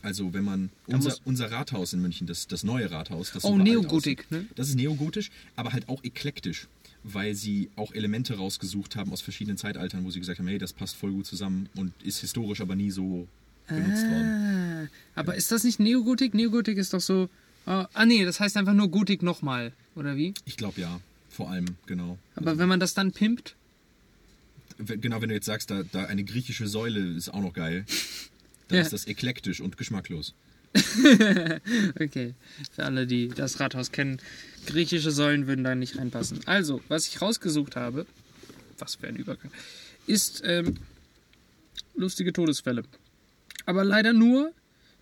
Also 0.02 0.34
wenn 0.34 0.44
man 0.44 0.70
unser, 0.86 1.16
unser 1.24 1.50
Rathaus 1.50 1.92
in 1.92 2.00
München, 2.00 2.26
das, 2.28 2.46
das 2.46 2.62
neue 2.62 2.90
Rathaus, 2.92 3.32
das 3.32 3.44
Oh, 3.44 3.56
Neogotik, 3.56 4.30
ne? 4.30 4.46
Das 4.54 4.68
ist 4.68 4.76
neogotisch, 4.76 5.30
aber 5.56 5.72
halt 5.72 5.88
auch 5.88 6.04
eklektisch, 6.04 6.68
weil 7.02 7.34
sie 7.34 7.68
auch 7.74 7.92
Elemente 7.92 8.36
rausgesucht 8.36 8.94
haben 8.94 9.12
aus 9.12 9.20
verschiedenen 9.20 9.56
Zeitaltern, 9.56 10.04
wo 10.04 10.10
sie 10.10 10.20
gesagt 10.20 10.38
haben, 10.38 10.46
hey, 10.46 10.58
das 10.58 10.72
passt 10.72 10.94
voll 10.94 11.10
gut 11.10 11.26
zusammen 11.26 11.68
und 11.74 11.92
ist 12.04 12.20
historisch 12.20 12.60
aber 12.60 12.76
nie 12.76 12.90
so 12.92 13.26
benutzt 13.66 14.04
worden. 14.08 14.88
Ah, 15.16 15.20
aber 15.20 15.34
ist 15.34 15.50
das 15.50 15.64
nicht 15.64 15.80
Neogotik? 15.80 16.34
Neogotik 16.34 16.78
ist 16.78 16.92
doch 16.94 17.00
so. 17.00 17.28
ah, 17.66 17.88
ah, 17.94 18.06
nee, 18.06 18.24
das 18.24 18.38
heißt 18.38 18.56
einfach 18.56 18.74
nur 18.74 18.88
Gotik 18.90 19.22
nochmal, 19.24 19.72
oder 19.96 20.16
wie? 20.16 20.34
Ich 20.44 20.56
glaube 20.56 20.80
ja, 20.80 21.00
vor 21.38 21.50
allem, 21.50 21.76
genau. 21.86 22.18
Aber 22.34 22.58
wenn 22.58 22.68
man 22.68 22.80
das 22.80 22.92
dann 22.94 23.12
pimpt, 23.12 23.54
Genau, 24.80 25.20
wenn 25.20 25.28
du 25.28 25.34
jetzt 25.34 25.46
sagst, 25.46 25.70
da, 25.72 25.82
da 25.90 26.04
eine 26.04 26.22
griechische 26.22 26.68
Säule 26.68 27.00
ist 27.16 27.30
auch 27.30 27.40
noch 27.40 27.52
geil, 27.52 27.84
dann 28.68 28.78
Ja. 28.78 28.82
ist 28.84 28.92
das 28.92 29.06
eklektisch 29.08 29.60
und 29.60 29.76
geschmacklos. 29.76 30.34
Okay, 32.00 32.34
für 32.72 32.84
alle, 32.84 33.06
die 33.06 33.28
das 33.28 33.58
Rathaus 33.60 33.90
kennen, 33.92 34.18
griechische 34.66 35.10
Säulen 35.10 35.46
würden 35.48 35.64
da 35.64 35.74
nicht 35.74 35.96
reinpassen. 35.98 36.40
Also, 36.46 36.80
was 36.88 37.08
ich 37.08 37.20
rausgesucht 37.20 37.74
habe, 37.76 38.06
was 38.78 38.94
für 38.96 39.08
ein 39.08 39.16
Übergang, 39.16 39.50
ist 40.06 40.42
ähm, 40.44 40.76
lustige 41.96 42.32
Todesfälle. 42.32 42.84
Aber 43.66 43.84
leider 43.84 44.12
nur 44.12 44.52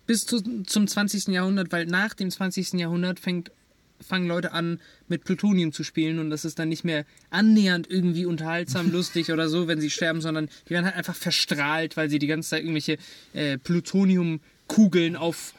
bis 0.07 0.25
zu, 0.25 0.41
zum 0.63 0.87
20. 0.87 1.27
Jahrhundert, 1.27 1.71
weil 1.71 1.85
nach 1.85 2.13
dem 2.15 2.31
20. 2.31 2.73
Jahrhundert 2.73 3.19
fängt, 3.19 3.51
fangen 3.99 4.27
Leute 4.27 4.51
an, 4.51 4.79
mit 5.07 5.23
Plutonium 5.23 5.71
zu 5.71 5.83
spielen 5.83 6.19
und 6.19 6.29
das 6.29 6.45
ist 6.45 6.59
dann 6.59 6.69
nicht 6.69 6.83
mehr 6.83 7.05
annähernd 7.29 7.89
irgendwie 7.89 8.25
unterhaltsam, 8.25 8.91
lustig 8.91 9.31
oder 9.31 9.49
so, 9.49 9.67
wenn 9.67 9.81
sie 9.81 9.89
sterben, 9.89 10.21
sondern 10.21 10.49
die 10.67 10.71
werden 10.71 10.85
halt 10.85 10.95
einfach 10.95 11.15
verstrahlt, 11.15 11.97
weil 11.97 12.09
sie 12.09 12.19
die 12.19 12.27
ganze 12.27 12.49
Zeit 12.49 12.61
irgendwelche 12.61 12.97
äh, 13.33 13.57
Plutoniumkugeln 13.57 15.15
auf 15.15 15.53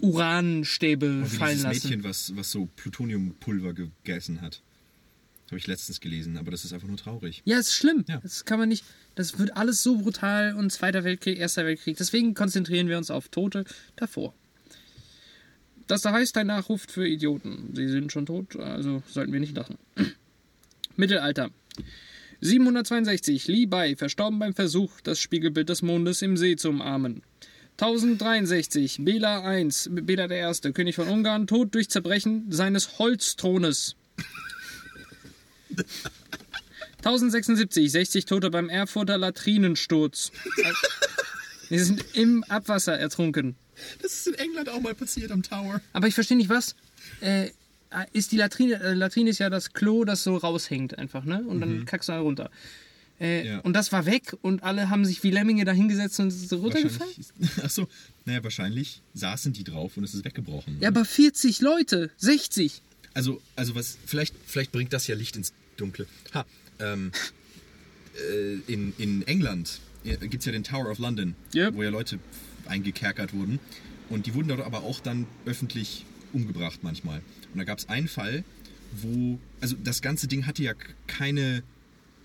Uranstäbe 0.00 1.24
Wie 1.24 1.36
fallen 1.36 1.62
lassen. 1.62 1.88
Mädchen, 1.88 2.04
was, 2.04 2.34
was 2.36 2.50
so 2.50 2.68
Plutoniumpulver 2.76 3.74
gegessen 3.74 4.40
hat. 4.40 4.62
Habe 5.48 5.58
ich 5.58 5.66
letztens 5.66 6.00
gelesen, 6.00 6.36
aber 6.36 6.52
das 6.52 6.64
ist 6.64 6.72
einfach 6.72 6.86
nur 6.86 6.96
traurig. 6.96 7.42
Ja, 7.44 7.58
ist 7.58 7.74
schlimm. 7.74 8.04
Ja. 8.08 8.20
Das 8.22 8.44
kann 8.44 8.60
man 8.60 8.68
nicht. 8.68 8.84
Das 9.16 9.38
wird 9.38 9.56
alles 9.56 9.82
so 9.82 9.98
brutal 9.98 10.54
und 10.54 10.70
Zweiter 10.70 11.02
Weltkrieg, 11.02 11.38
Erster 11.38 11.64
Weltkrieg. 11.66 11.96
Deswegen 11.96 12.34
konzentrieren 12.34 12.86
wir 12.88 12.96
uns 12.96 13.10
auf 13.10 13.28
Tote 13.28 13.64
davor. 13.96 14.32
Das 15.90 16.02
da 16.02 16.12
heißt 16.12 16.36
ein 16.36 16.46
Nachruf 16.46 16.82
für 16.88 17.04
Idioten. 17.04 17.70
Sie 17.74 17.88
sind 17.88 18.12
schon 18.12 18.24
tot, 18.24 18.54
also 18.54 19.02
sollten 19.08 19.32
wir 19.32 19.40
nicht 19.40 19.56
lachen. 19.56 19.76
Mittelalter. 20.96 21.50
762. 22.40 23.48
Li 23.48 23.66
Bai, 23.66 23.96
verstorben 23.96 24.38
beim 24.38 24.54
Versuch, 24.54 25.00
das 25.00 25.18
Spiegelbild 25.18 25.68
des 25.68 25.82
Mondes 25.82 26.22
im 26.22 26.36
See 26.36 26.54
zu 26.54 26.68
umarmen. 26.68 27.22
1063. 27.72 28.98
Bela 29.00 29.58
I, 29.58 29.68
Bela 29.90 30.30
I., 30.30 30.72
König 30.72 30.94
von 30.94 31.08
Ungarn, 31.08 31.48
tot 31.48 31.74
durch 31.74 31.90
Zerbrechen 31.90 32.46
seines 32.52 33.00
Holzthrones. 33.00 33.96
1076, 36.98 37.90
60 37.90 38.26
Tote 38.26 38.50
beim 38.50 38.68
Erfurter 38.68 39.18
Latrinensturz. 39.18 40.30
Die 41.68 41.80
sind 41.80 42.04
im 42.14 42.44
Abwasser 42.44 42.96
ertrunken. 42.96 43.56
Das 44.02 44.12
ist 44.12 44.26
in 44.28 44.34
England 44.34 44.68
auch 44.68 44.80
mal 44.80 44.94
passiert 44.94 45.30
am 45.32 45.42
Tower. 45.42 45.80
Aber 45.92 46.06
ich 46.08 46.14
verstehe 46.14 46.36
nicht, 46.36 46.48
was. 46.50 46.74
Äh, 47.20 47.50
ist 48.12 48.30
die 48.32 48.36
Latrine, 48.36 48.74
äh, 48.80 48.94
Latrine 48.94 49.30
ist 49.30 49.38
ja 49.38 49.50
das 49.50 49.72
Klo, 49.72 50.04
das 50.04 50.22
so 50.22 50.36
raushängt 50.36 50.96
einfach, 50.98 51.24
ne? 51.24 51.42
Und 51.46 51.60
dann 51.60 51.84
kackst 51.86 52.08
du 52.08 52.12
da 52.12 52.20
runter. 52.20 52.50
Äh, 53.20 53.46
Ja. 53.48 53.58
Und 53.60 53.72
das 53.74 53.90
war 53.92 54.06
weg 54.06 54.36
und 54.42 54.62
alle 54.62 54.90
haben 54.90 55.04
sich 55.04 55.22
wie 55.24 55.30
Lemminge 55.30 55.64
da 55.64 55.72
hingesetzt 55.72 56.20
und 56.20 56.30
sind 56.30 56.48
so 56.48 56.58
runtergefallen. 56.58 57.12
Achso, 57.62 57.88
naja, 58.24 58.42
wahrscheinlich 58.44 59.02
saßen 59.14 59.52
die 59.52 59.64
drauf 59.64 59.96
und 59.96 60.04
es 60.04 60.14
ist 60.14 60.24
weggebrochen. 60.24 60.78
Ja, 60.80 60.88
aber 60.88 61.04
40 61.04 61.60
Leute, 61.60 62.10
60. 62.18 62.80
Also, 63.12 63.42
also 63.56 63.74
was, 63.74 63.98
vielleicht, 64.06 64.34
vielleicht 64.46 64.70
bringt 64.72 64.92
das 64.92 65.06
ja 65.08 65.16
Licht 65.16 65.34
ins 65.36 65.52
Dunkle. 65.76 66.06
Ha, 66.32 66.46
ähm, 66.78 67.10
äh, 68.32 68.72
in, 68.72 68.92
in 68.98 69.26
England 69.26 69.80
gibt 70.04 70.36
es 70.36 70.44
ja 70.46 70.52
den 70.52 70.64
Tower 70.64 70.90
of 70.90 70.98
London, 70.98 71.34
Yep. 71.54 71.74
wo 71.74 71.82
ja 71.82 71.90
Leute 71.90 72.18
eingekerkert 72.70 73.34
wurden. 73.34 73.58
Und 74.08 74.26
die 74.26 74.34
wurden 74.34 74.48
dort 74.48 74.60
aber 74.62 74.82
auch 74.82 75.00
dann 75.00 75.26
öffentlich 75.44 76.04
umgebracht 76.32 76.80
manchmal. 76.82 77.20
Und 77.52 77.58
da 77.58 77.64
gab 77.64 77.78
es 77.78 77.88
einen 77.88 78.08
Fall, 78.08 78.44
wo, 79.02 79.38
also 79.60 79.76
das 79.84 80.00
ganze 80.02 80.26
Ding 80.26 80.46
hatte 80.46 80.62
ja 80.62 80.72
keine, 81.06 81.62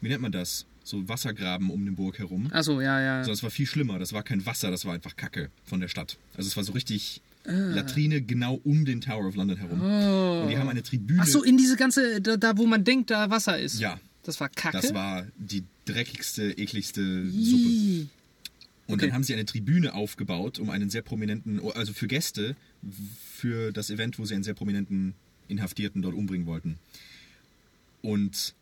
wie 0.02 0.10
nennt 0.10 0.22
man 0.22 0.32
das? 0.32 0.66
So 0.84 1.08
Wassergraben 1.10 1.70
um 1.72 1.84
den 1.86 1.96
Burg 1.96 2.20
herum. 2.20 2.48
Achso, 2.52 2.80
ja, 2.80 3.02
ja. 3.02 3.18
Also 3.20 3.32
das 3.32 3.42
war 3.44 3.50
viel 3.50 3.66
schlimmer. 3.66 3.98
Das 4.00 4.14
war 4.14 4.22
kein 4.24 4.46
Wasser, 4.46 4.70
das 4.72 4.86
war 4.86 4.94
einfach 4.94 5.16
Kacke 5.16 5.50
von 5.66 5.80
der 5.80 5.88
Stadt. 5.88 6.18
Also 6.38 6.48
es 6.48 6.56
war 6.56 6.64
so 6.64 6.74
richtig 6.74 7.22
Ah. 7.48 7.52
Latrine 7.52 8.22
genau 8.24 8.60
um 8.64 8.86
den 8.86 9.02
Tower 9.02 9.28
of 9.28 9.36
London 9.36 9.58
herum. 9.58 9.80
Und 9.80 10.50
die 10.50 10.58
haben 10.58 10.68
eine 10.68 10.82
Tribüne. 10.82 11.22
Achso, 11.22 11.44
in 11.44 11.58
diese 11.58 11.76
ganze, 11.76 12.20
da, 12.20 12.38
da 12.38 12.58
wo 12.58 12.66
man 12.66 12.84
denkt, 12.84 13.12
da 13.12 13.30
Wasser 13.30 13.60
ist. 13.60 13.80
Ja, 13.80 14.00
Das 14.24 14.40
war 14.40 14.50
Kacke. 14.50 14.80
Das 14.82 14.96
war 14.96 15.28
die 15.38 15.64
dreckigste, 15.86 16.58
ekligste 16.58 17.30
Suppe. 17.30 18.08
Und 18.88 18.96
Okay. 18.96 19.08
dann 19.08 19.14
haben 19.16 19.24
sie 19.24 19.34
eine 19.34 19.46
Tribüne 19.46 19.94
aufgebaut, 19.94 20.60
um 20.60 20.70
einen 20.70 20.90
sehr 20.90 21.02
prominenten, 21.02 21.60
also 21.72 21.92
für 21.94 22.08
Gäste, 22.08 22.56
für 23.34 23.72
das 23.72 23.90
Event, 23.90 24.20
wo 24.20 24.26
sie 24.26 24.36
einen 24.36 24.44
sehr 24.44 24.54
prominenten 24.54 25.16
Inhaftierten 25.48 26.02
dort 26.02 26.14
umbringen 26.14 26.46
wollten. 26.46 26.78
Und 28.02 28.54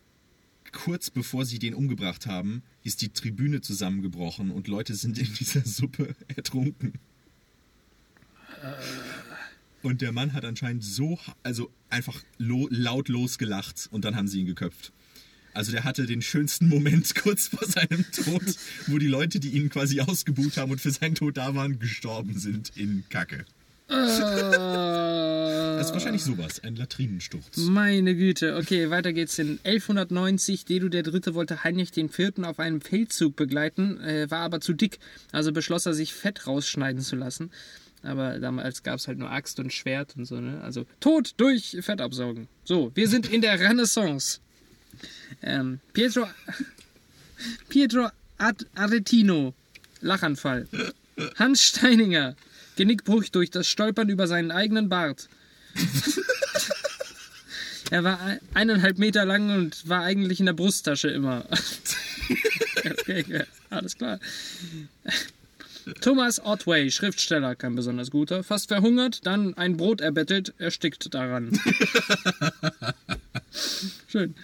kurz 0.71 1.09
bevor 1.09 1.45
sie 1.45 1.59
den 1.59 1.73
umgebracht 1.73 2.25
haben, 2.25 2.63
ist 2.83 3.01
die 3.01 3.09
Tribüne 3.09 3.59
zusammengebrochen 3.61 4.49
und 4.51 4.67
Leute 4.67 4.95
sind 4.95 5.17
in 5.17 5.33
dieser 5.33 5.61
Suppe 5.65 6.15
ertrunken. 6.35 6.93
Und 9.81 10.01
der 10.01 10.13
Mann 10.13 10.31
hat 10.31 10.45
anscheinend 10.45 10.83
so, 10.83 11.19
also 11.43 11.69
einfach 11.89 12.23
lo, 12.37 12.67
laut 12.71 13.09
losgelacht 13.09 13.89
und 13.91 14.05
dann 14.05 14.15
haben 14.15 14.27
sie 14.29 14.39
ihn 14.39 14.45
geköpft. 14.45 14.93
Also 15.53 15.71
der 15.71 15.83
hatte 15.83 16.05
den 16.05 16.21
schönsten 16.21 16.67
Moment 16.67 17.13
kurz 17.15 17.47
vor 17.47 17.67
seinem 17.67 18.05
Tod, 18.11 18.43
wo 18.87 18.97
die 18.97 19.07
Leute, 19.07 19.39
die 19.39 19.49
ihn 19.49 19.69
quasi 19.69 20.01
ausgebucht 20.01 20.57
haben 20.57 20.71
und 20.71 20.81
für 20.81 20.91
seinen 20.91 21.15
Tod 21.15 21.37
da 21.37 21.55
waren, 21.55 21.79
gestorben 21.79 22.37
sind 22.37 22.71
in 22.75 23.03
Kacke. 23.09 23.45
Das 23.87 24.17
ist 25.87 25.93
wahrscheinlich 25.93 26.23
sowas, 26.23 26.63
ein 26.63 26.75
Latrinensturz. 26.75 27.57
Meine 27.57 28.15
Güte. 28.15 28.55
Okay, 28.55 28.89
weiter 28.89 29.13
geht's 29.13 29.37
in 29.37 29.59
1190. 29.63 30.65
Dedu 30.65 30.89
der 30.89 31.03
Dritte 31.03 31.35
wollte 31.35 31.63
Heinrich 31.63 31.91
den 31.91 32.09
Vierten 32.09 32.45
auf 32.45 32.59
einem 32.59 32.81
Feldzug 32.81 33.35
begleiten, 33.35 33.99
äh, 33.99 34.31
war 34.31 34.39
aber 34.39 34.61
zu 34.61 34.73
dick. 34.73 34.99
Also 35.31 35.51
beschloss 35.51 35.85
er, 35.85 35.93
sich 35.93 36.13
Fett 36.13 36.47
rausschneiden 36.47 37.01
zu 37.01 37.15
lassen. 37.15 37.51
Aber 38.01 38.39
damals 38.39 38.83
gab's 38.83 39.07
halt 39.07 39.17
nur 39.17 39.31
Axt 39.31 39.59
und 39.59 39.71
Schwert 39.71 40.15
und 40.17 40.25
so, 40.25 40.41
ne? 40.41 40.61
Also 40.61 40.85
Tod 40.99 41.33
durch 41.37 41.77
Fettabsaugen. 41.81 42.47
So, 42.63 42.91
wir 42.95 43.07
sind 43.07 43.31
in 43.31 43.41
der 43.41 43.59
Renaissance. 43.59 44.39
Ähm, 45.41 45.79
Pietro, 45.93 46.27
Pietro 47.69 48.09
Ad 48.37 48.65
Aretino, 48.75 49.53
Lachanfall. 50.01 50.67
Hans 51.37 51.61
Steininger, 51.63 52.35
Genickbruch 52.75 53.25
durch 53.29 53.51
das 53.51 53.67
Stolpern 53.67 54.09
über 54.09 54.27
seinen 54.27 54.51
eigenen 54.51 54.89
Bart. 54.89 55.27
Er 57.91 58.03
war 58.03 58.19
ein- 58.21 58.39
eineinhalb 58.53 58.97
Meter 58.97 59.25
lang 59.25 59.55
und 59.55 59.87
war 59.87 60.01
eigentlich 60.03 60.39
in 60.39 60.47
der 60.47 60.53
Brusttasche 60.53 61.09
immer. 61.09 61.45
okay, 62.85 63.43
alles 63.69 63.97
klar. 63.97 64.19
Thomas 66.01 66.43
Otway, 66.43 66.89
Schriftsteller, 66.89 67.55
kein 67.55 67.75
besonders 67.75 68.09
guter, 68.09 68.43
fast 68.43 68.69
verhungert, 68.69 69.25
dann 69.25 69.53
ein 69.55 69.75
Brot 69.77 69.99
erbettelt, 70.01 70.53
erstickt 70.57 71.13
daran. 71.13 71.59
Schön. 74.07 74.35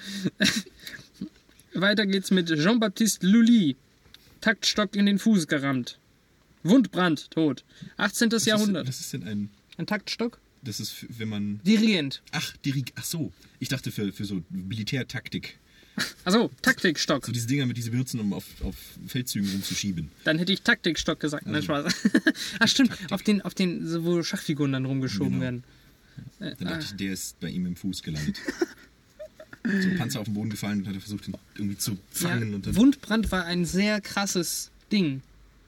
Weiter 1.73 2.05
geht's 2.05 2.31
mit 2.31 2.47
Jean-Baptiste 2.49 3.25
Lully, 3.27 3.75
Taktstock 4.41 4.95
in 4.95 5.05
den 5.05 5.19
Fuß 5.19 5.47
gerammt. 5.47 5.97
Wundbrand, 6.63 7.31
tot. 7.31 7.63
18. 7.97 8.31
Was 8.31 8.41
ist, 8.41 8.45
Jahrhundert. 8.47 8.87
was 8.87 8.99
ist 8.99 9.13
denn 9.13 9.23
ein. 9.23 9.49
Ein 9.77 9.87
Taktstock? 9.87 10.39
Das 10.61 10.79
ist, 10.81 10.91
für- 10.91 11.07
wenn 11.17 11.29
man. 11.29 11.61
Dirigent. 11.63 12.21
Ach, 12.31 12.55
Dirig. 12.57 12.91
Ach 12.95 13.05
so. 13.05 13.31
Ich 13.59 13.69
dachte 13.69 13.91
für, 13.91 14.11
für 14.11 14.25
so 14.25 14.43
Militärtaktik. 14.49 15.57
Also, 16.25 16.49
Taktikstock. 16.61 17.25
So 17.25 17.31
diese 17.31 17.47
Dinger, 17.47 17.65
mit 17.65 17.77
die 17.77 17.81
sie 17.81 17.89
benutzen, 17.91 18.19
um 18.19 18.33
auf, 18.33 18.43
auf 18.63 18.75
Feldzügen 19.07 19.49
rumzuschieben. 19.49 20.09
Dann 20.25 20.37
hätte 20.37 20.51
ich 20.51 20.61
Taktikstock 20.61 21.19
gesagt. 21.19 21.45
Nein, 21.45 21.63
Spaß. 21.63 21.93
Ach 22.59 22.67
stimmt, 22.67 22.91
auf 23.11 23.21
den, 23.21 23.41
auf 23.41 23.53
den, 23.53 23.85
so, 23.87 24.03
wo 24.03 24.21
Schachfiguren 24.23 24.73
dann 24.73 24.85
rumgeschoben 24.85 25.33
Genau. 25.39 25.41
werden. 25.41 25.63
Dann 26.39 26.55
dachte 26.67 26.85
ich, 26.85 26.95
der 26.97 27.13
ist 27.13 27.39
bei 27.39 27.49
ihm 27.49 27.65
im 27.65 27.75
Fuß 27.77 28.03
gelandet. 28.03 28.37
so 29.63 29.69
ein 29.89 29.97
Panzer 29.97 30.19
auf 30.19 30.25
den 30.25 30.33
Boden 30.33 30.49
gefallen 30.49 30.79
und 30.81 30.87
hat 30.87 30.95
er 30.95 31.01
versucht, 31.01 31.27
ihn 31.27 31.35
irgendwie 31.55 31.77
zu 31.77 31.97
fangen. 32.11 32.61
Ja, 32.65 32.75
Wundbrand 32.75 33.31
war 33.31 33.45
ein 33.45 33.65
sehr 33.65 33.99
krasses 34.01 34.71
Ding 34.91 35.21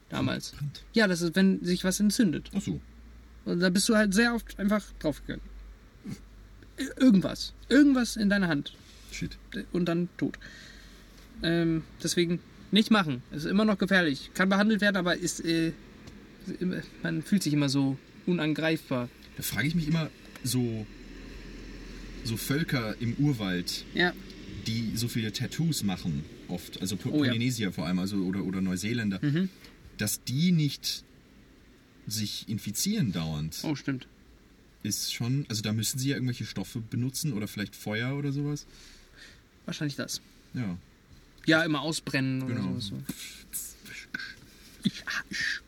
damals. 0.08 0.52
Wundbrand? 0.52 0.82
Ja, 0.94 1.06
das 1.06 1.20
ist, 1.22 1.36
wenn 1.36 1.64
sich 1.64 1.84
was 1.84 2.00
entzündet. 2.00 2.50
Ach 2.54 2.60
so. 2.62 2.80
Und 3.44 3.60
da 3.60 3.70
bist 3.70 3.88
du 3.88 3.96
halt 3.96 4.14
sehr 4.14 4.34
oft 4.34 4.58
einfach 4.58 4.84
draufgegangen. 5.00 5.42
Ir- 6.78 6.96
Irgendwas. 7.00 7.52
Irgendwas 7.68 8.16
in 8.16 8.28
deiner 8.30 8.48
Hand. 8.48 8.72
Shit. 9.10 9.36
Und 9.72 9.86
dann 9.86 10.08
tot. 10.16 10.38
Ähm, 11.42 11.82
deswegen 12.02 12.40
nicht 12.70 12.90
machen. 12.90 13.22
Es 13.30 13.44
ist 13.44 13.50
immer 13.50 13.64
noch 13.64 13.76
gefährlich. 13.78 14.30
Kann 14.34 14.48
behandelt 14.48 14.80
werden, 14.80 14.96
aber 14.96 15.16
ist, 15.16 15.44
äh, 15.44 15.72
man 17.02 17.22
fühlt 17.22 17.42
sich 17.42 17.52
immer 17.52 17.68
so 17.68 17.98
unangreifbar. 18.26 19.08
Da 19.36 19.42
frage 19.42 19.66
ich 19.68 19.74
mich 19.74 19.88
immer, 19.88 20.08
so, 20.44 20.86
so 22.24 22.36
Völker 22.36 22.94
im 23.00 23.14
Urwald, 23.14 23.84
Ja. 23.94 24.12
die 24.66 24.92
so 24.96 25.08
viele 25.08 25.32
Tattoos 25.32 25.82
machen, 25.82 26.24
oft, 26.48 26.80
also 26.80 26.96
Po- 26.96 27.10
Oh 27.10 27.12
ja. 27.12 27.18
Mhm. 27.18 27.26
Polynesier 27.36 27.72
vor 27.72 27.86
allem, 27.86 27.98
also 27.98 28.16
oder, 28.18 28.44
oder 28.44 28.60
Neuseeländer, 28.60 29.20
dass 29.98 30.22
die 30.24 30.52
nicht 30.52 31.04
sich 32.06 32.48
infizieren 32.48 33.12
dauernd, 33.12 33.58
Oh, 33.62 33.74
stimmt. 33.74 34.06
ist 34.82 35.12
schon, 35.14 35.46
also 35.48 35.62
da 35.62 35.72
müssen 35.72 35.98
sie 35.98 36.08
ja 36.10 36.16
irgendwelche 36.16 36.44
Stoffe 36.46 36.80
benutzen 36.80 37.32
oder 37.32 37.46
vielleicht 37.48 37.76
Feuer 37.76 38.16
oder 38.16 38.32
sowas. 38.32 38.66
Wahrscheinlich 39.64 39.96
das. 39.96 40.20
Ja, 40.54 40.76
Ja, 41.46 41.64
immer 41.64 41.80
ausbrennen 41.82 42.42
oder 42.42 42.54
genau. 42.56 42.78
so. 42.80 43.00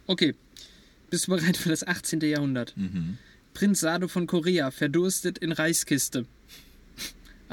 Okay. 0.07 0.35
Bist 1.11 1.27
du 1.29 1.33
bereit 1.37 1.57
für 1.57 1.69
das 1.69 1.87
18. 1.87 2.21
Jahrhundert? 2.23 2.77
Mhm. 2.77 3.19
Prinz 3.55 3.81
Sado 3.81 4.09
von 4.09 4.27
Korea 4.27 4.71
verdurstet 4.73 5.39
in 5.39 5.53
Reiskiste. 5.53 6.27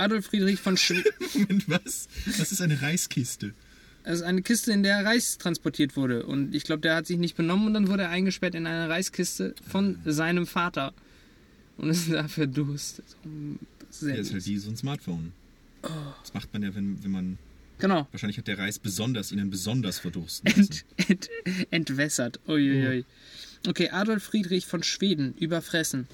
Adolf 0.02 0.26
Friedrich 0.26 0.60
von 0.60 0.78
Schweden. 0.78 1.12
Moment, 1.34 1.70
was? 1.70 2.08
Das 2.26 2.52
ist 2.52 2.62
eine 2.62 2.82
Reiskiste. 2.82 3.54
Also 4.04 4.24
eine 4.24 4.42
Kiste, 4.42 4.72
in 4.72 4.82
der 4.82 5.06
Reis 5.06 5.38
transportiert 5.38 5.96
wurde. 5.96 6.26
Und 6.26 6.56
ich 6.56 6.64
glaube, 6.64 6.82
der 6.82 6.96
hat 6.96 7.06
sich 7.06 7.18
nicht 7.18 7.38
benommen 7.38 7.68
und 7.68 7.74
dann 7.76 7.88
wurde 7.88 8.04
er 8.04 8.10
eingesperrt 8.10 8.56
in 8.56 8.66
eine 8.66 8.90
Reiskiste 8.90 9.54
von 9.70 10.00
seinem 10.06 10.48
Vater. 10.48 10.94
Und 11.78 11.90
ist 11.90 12.12
da 12.12 12.28
verdurstet. 12.28 13.06
Sehr 13.92 14.16
Ja, 14.16 14.22
ist 14.22 14.34
halt 14.34 14.46
wie 14.46 14.58
so 14.58 14.70
ein 14.70 14.78
Smartphone. 14.78 15.34
Das 15.82 16.34
macht 16.34 16.52
man 16.54 16.64
ja, 16.64 16.74
wenn, 16.76 17.04
wenn 17.04 17.12
man. 17.12 17.38
Genau. 17.80 18.08
Wahrscheinlich 18.12 18.38
hat 18.38 18.48
der 18.48 18.58
Reis 18.58 18.78
besonders 18.80 19.32
ihnen 19.32 19.50
besonders 19.50 20.00
verdursten 20.00 20.48
Ent, 20.48 20.58
lassen. 20.58 20.84
ent, 21.08 21.30
entwässert. 21.72 22.40
Uiuiui. 22.48 23.06
Okay, 23.68 23.90
Adolf 23.90 24.24
Friedrich 24.24 24.66
von 24.66 24.84
Schweden 24.84 25.36
überfressen. 25.40 26.08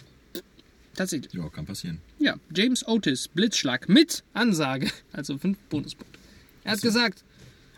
Tatsächlich. 0.98 1.32
Ja, 1.34 1.48
kann 1.50 1.66
passieren. 1.66 2.00
Ja, 2.20 2.36
James 2.54 2.86
Otis, 2.86 3.30
Blitzschlag 3.30 3.88
mit 3.88 4.24
Ansage. 4.34 4.88
Also 5.13 5.38
fünf 5.38 5.58
Bonuspunkte. 5.70 6.20
Er 6.66 6.74
hat 6.74 6.82
gesagt, 6.82 7.24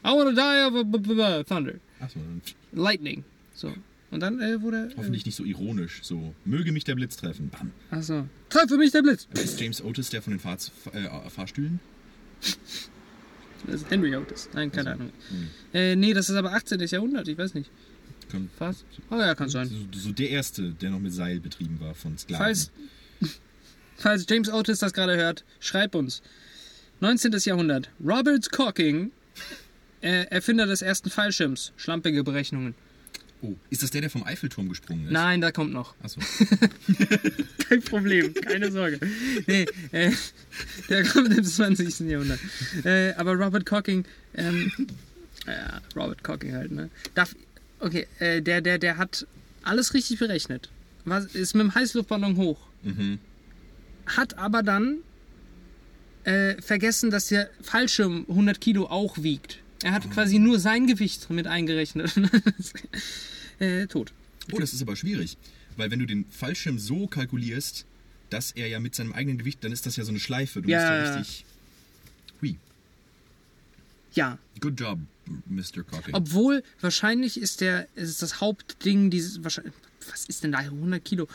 I 0.04 0.08
wanna 0.08 0.32
die 0.32 0.68
of 0.68 0.76
a 0.80 0.84
b 0.84 0.98
b 0.98 1.14
b 1.14 1.44
thunder. 1.44 1.74
Achso, 2.00 2.18
dann 2.20 2.42
Lightning. 2.72 3.24
So. 3.54 3.72
Und 4.12 4.22
dann 4.22 4.40
äh, 4.42 4.60
wurde. 4.62 4.90
Äh, 4.92 4.98
hoffentlich 4.98 5.26
nicht 5.26 5.36
so 5.36 5.44
ironisch. 5.44 6.00
So, 6.02 6.34
möge 6.46 6.72
mich 6.72 6.84
der 6.86 6.96
Blitz 6.96 7.18
treffen. 7.18 7.50
Bam. 7.50 7.72
Achso. 7.92 8.28
Treffe 8.50 8.78
mich 8.78 8.92
der 8.92 9.04
Blitz. 9.04 9.28
Ist 9.34 9.60
James 9.62 9.84
Otis 9.84 10.10
der 10.10 10.22
von 10.24 10.34
den 10.34 10.40
Fahr 10.40 10.58
äh, 10.94 11.30
Fahrstühlen? 11.30 11.80
Das 13.68 13.82
ist 13.82 13.90
Henry 13.92 14.16
Otis. 14.16 14.50
Nein, 14.54 14.72
keine 14.72 14.92
Also, 14.92 15.04
Ahnung. 15.04 15.14
Äh, 15.74 15.96
nee, 15.96 16.14
das 16.14 16.30
ist 16.30 16.36
aber 16.36 16.54
18. 16.54 16.80
Jahrhundert, 16.80 17.28
ich 17.28 17.38
weiß 17.38 17.54
nicht. 17.54 17.70
Kann, 18.32 18.50
Was? 18.60 18.86
Oh 19.12 19.16
ja, 19.16 19.36
kann 19.36 19.50
sein. 19.50 19.68
so, 19.68 20.00
so 20.00 20.12
der 20.12 20.30
erste, 20.30 20.72
der 20.72 20.92
noch 20.92 21.00
mit 21.00 21.12
Seil 21.14 21.40
betrieben 21.40 21.80
war 21.80 21.94
von 21.96 22.18
Sklaven. 22.18 22.46
Falls, 22.46 22.72
falls 24.00 24.26
James 24.28 24.50
Otis 24.52 24.80
das 24.80 24.94
gerade 24.94 25.16
hört, 25.16 25.44
schreib 25.60 25.94
uns. 25.96 26.22
19. 27.02 27.34
Jahrhundert. 27.46 27.90
Robert 28.04 28.52
Cocking, 28.52 29.12
äh, 30.02 30.26
Erfinder 30.26 30.66
des 30.66 30.82
ersten 30.82 31.10
Fallschirms. 31.10 31.72
Schlampige 31.78 32.24
Berechnungen. 32.24 32.76
Oh, 33.42 33.56
ist 33.70 33.84
das 33.84 33.92
der, 33.92 34.02
der 34.02 34.10
vom 34.10 34.26
Eiffelturm 34.26 34.68
gesprungen 34.68 35.06
ist? 35.06 35.12
Nein, 35.12 35.40
da 35.40 35.52
kommt 35.52 35.72
noch. 35.72 35.96
Achso. 36.04 36.20
Kein 37.70 37.82
Problem, 37.84 38.34
keine 38.34 38.70
Sorge. 38.70 39.00
Nee, 39.48 39.66
äh, 39.92 40.12
der 40.90 41.06
kommt 41.06 41.38
im 41.38 41.44
20. 41.44 42.00
Jahrhundert. 42.02 42.40
Äh, 42.84 43.14
aber 43.14 43.36
Robert 43.36 43.66
Cocking, 43.66 44.04
ähm, 44.36 44.70
ja, 45.48 45.80
Robert 45.96 46.22
Cocking 46.22 46.54
halt, 46.54 46.72
ne? 46.72 46.90
Darf, 47.16 47.34
okay, 47.80 48.08
äh, 48.20 48.42
der, 48.42 48.60
der, 48.60 48.78
der 48.78 48.98
hat 48.98 49.26
alles 49.64 49.94
richtig 49.94 50.20
berechnet. 50.20 50.70
Was, 51.06 51.34
ist 51.34 51.54
mit 51.54 51.64
dem 51.64 51.76
Heißluftballon 51.76 52.36
hoch. 52.36 52.60
Mhm. 52.84 53.20
Hat 54.16 54.38
aber 54.38 54.64
dann 54.64 55.00
äh, 56.24 56.62
vergessen, 56.62 57.10
dass 57.10 57.28
der 57.28 57.50
Fallschirm 57.62 58.26
100 58.30 58.60
Kilo 58.60 58.88
auch 58.88 59.18
wiegt. 59.22 59.60
Er 59.84 59.94
hat 59.94 60.10
quasi 60.12 60.40
nur 60.40 60.60
sein 60.60 60.88
Gewicht 60.88 61.30
mit 61.30 61.48
eingerechnet. 61.48 62.14
äh, 63.60 63.88
tot. 63.88 64.12
Oh, 64.52 64.60
das 64.60 64.74
ist 64.74 64.82
aber 64.82 64.96
schwierig. 64.96 65.38
Weil 65.78 65.92
wenn 65.92 66.00
du 66.00 66.06
den 66.06 66.26
Fallschirm 66.30 66.80
so 66.80 67.08
kalkulierst, 67.08 67.86
dass 68.30 68.52
er 68.52 68.68
ja 68.68 68.80
mit 68.80 68.96
seinem 68.96 69.14
eigenen 69.14 69.38
Gewicht, 69.38 69.64
dann 69.64 69.72
ist 69.72 69.86
das 69.86 69.96
ja 69.96 70.04
so 70.04 70.12
eine 70.12 70.20
Schleife. 70.20 70.62
Du 70.62 70.70
Ja, 70.70 70.80
musst 70.80 70.90
ja, 70.90 71.16
richtig. 71.16 71.46
Hui. 72.42 72.58
Ja, 74.14 74.38
Good 74.60 74.80
job, 74.80 75.00
Mr. 75.48 75.84
Cocking. 75.84 76.14
Obwohl, 76.14 76.64
wahrscheinlich 76.82 77.40
ist 77.40 77.62
der, 77.62 77.88
ist 77.96 78.22
das 78.22 78.42
Hauptding 78.42 79.10
dieses, 79.10 79.44
was 79.44 79.62
ist 80.28 80.44
denn 80.44 80.52
da, 80.52 80.60
100 80.60 81.04
Kilo? 81.06 81.28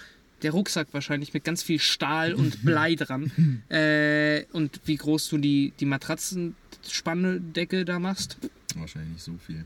Der 0.45 0.53
Rucksack 0.53 0.89
wahrscheinlich 0.93 1.35
mit 1.35 1.43
ganz 1.43 1.63
viel 1.63 1.81
Stahl 1.81 2.35
und 2.35 2.63
Blei 2.65 2.95
dran. 2.95 3.63
äh, 3.71 4.45
und 4.53 4.81
wie 4.85 4.97
groß 4.97 5.29
du 5.31 5.39
die, 5.39 5.73
die 5.81 5.87
Matratzen 5.87 6.55
Spannedecke 6.89 7.85
da 7.85 7.99
machst. 7.99 8.39
Wahrscheinlich 8.77 9.15
nicht 9.15 9.25
so 9.25 9.33
viel. 9.45 9.65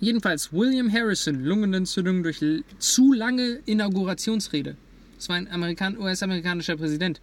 Jedenfalls, 0.00 0.52
William 0.52 0.92
Harrison, 0.92 1.44
Lungenentzündung 1.44 2.22
durch 2.22 2.40
zu 2.78 3.12
lange 3.12 3.60
Inaugurationsrede. 3.66 4.76
Das 5.16 5.28
war 5.28 5.36
ein 5.36 5.50
Amerikan 5.50 5.96
US-amerikanischer 5.98 6.76
Präsident. 6.76 7.20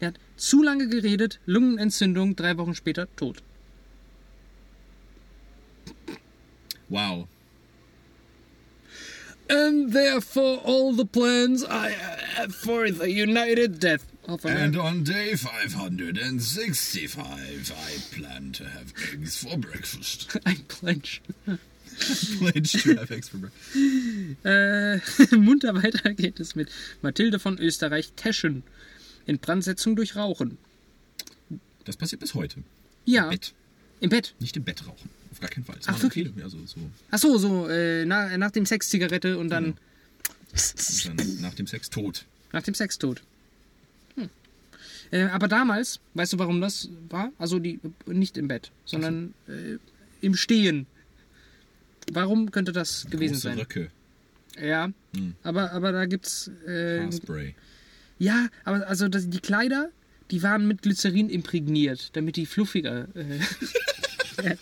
Der 0.00 0.08
hat 0.08 0.14
zu 0.36 0.62
lange 0.62 0.88
geredet, 0.88 1.40
Lungenentzündung, 1.46 2.36
drei 2.36 2.56
Wochen 2.56 2.74
später 2.74 3.08
tot. 3.16 3.42
Wow. 6.88 7.26
And 9.50 9.92
therefore 9.92 10.58
all 10.64 10.92
the 10.92 11.06
plans 11.06 11.64
I 11.64 11.90
have 11.90 12.54
for 12.54 12.90
the 12.90 13.10
united 13.10 13.80
death 13.80 14.04
of 14.28 14.44
And 14.44 14.76
on 14.76 15.02
day 15.04 15.34
565, 15.34 17.72
I 17.72 17.96
plan 18.14 18.52
to 18.52 18.64
have 18.64 18.92
eggs 19.12 19.38
for 19.42 19.56
breakfast. 19.56 20.36
Ein 20.46 20.64
Pledge. 20.68 21.22
Pledge 22.38 22.82
to 22.82 22.94
have 22.96 23.10
eggs 23.10 23.28
for 23.28 23.38
breakfast. 23.38 23.74
Äh, 24.44 25.00
munter 25.36 25.74
weiter 25.82 26.12
geht 26.14 26.38
es 26.40 26.54
mit 26.54 26.68
Mathilde 27.02 27.38
von 27.38 27.58
Österreich-Teschen. 27.58 28.62
In 29.26 29.38
Brandsetzung 29.38 29.96
durch 29.96 30.14
Rauchen. 30.16 30.58
Das 31.84 31.96
passiert 31.96 32.20
bis 32.20 32.34
heute. 32.34 32.62
Ja, 33.06 33.24
Im 33.24 33.30
Bett. 33.30 33.54
im 34.00 34.10
Bett. 34.10 34.34
Nicht 34.40 34.56
im 34.58 34.64
Bett 34.64 34.86
rauchen. 34.86 35.08
Auf 35.38 35.40
gar 35.42 35.50
keinen 35.50 35.64
Fall. 35.64 35.78
Ach, 35.86 36.02
wirklich? 36.02 36.28
viele. 36.32 36.42
Also 36.44 36.58
so. 36.66 36.80
Ach 37.12 37.18
so, 37.18 37.38
so, 37.38 37.68
äh, 37.68 38.04
nach, 38.04 38.36
nach 38.36 38.50
dem 38.50 38.66
Sex 38.66 38.88
Zigarette 38.90 39.38
und 39.38 39.50
dann 39.50 39.66
Und 39.66 41.18
dann 41.20 41.40
nach 41.40 41.54
dem 41.54 41.68
Sex 41.68 41.90
tot. 41.90 42.24
nach 42.50 42.62
dem 42.64 42.74
Sex 42.74 42.98
tot. 42.98 43.22
Hm. 44.16 44.28
Äh, 45.12 45.22
aber 45.26 45.46
damals, 45.46 46.00
weißt 46.14 46.32
du, 46.32 46.38
warum 46.40 46.60
das 46.60 46.88
war? 47.08 47.30
Also 47.38 47.60
die 47.60 47.78
nicht 48.06 48.36
im 48.36 48.48
Bett, 48.48 48.72
sondern 48.84 49.32
äh, 49.46 49.78
im 50.20 50.34
Stehen. 50.34 50.86
Warum 52.12 52.50
könnte 52.50 52.72
das 52.72 53.06
gewesen 53.08 53.34
Große 53.34 53.42
sein? 53.42 53.58
Röcke. 53.58 53.90
Ja, 54.60 54.90
aber, 55.44 55.70
aber 55.70 55.92
da 55.92 56.06
gibt's. 56.06 56.50
Äh, 56.66 57.02
Haarspray. 57.04 57.54
ja, 58.18 58.48
aber 58.64 58.88
also 58.88 59.06
das, 59.06 59.30
die 59.30 59.38
Kleider, 59.38 59.90
die 60.32 60.42
waren 60.42 60.66
mit 60.66 60.82
Glycerin 60.82 61.30
imprägniert, 61.30 62.16
damit 62.16 62.34
die 62.34 62.44
fluffiger. 62.46 63.06
Äh, 63.14 63.38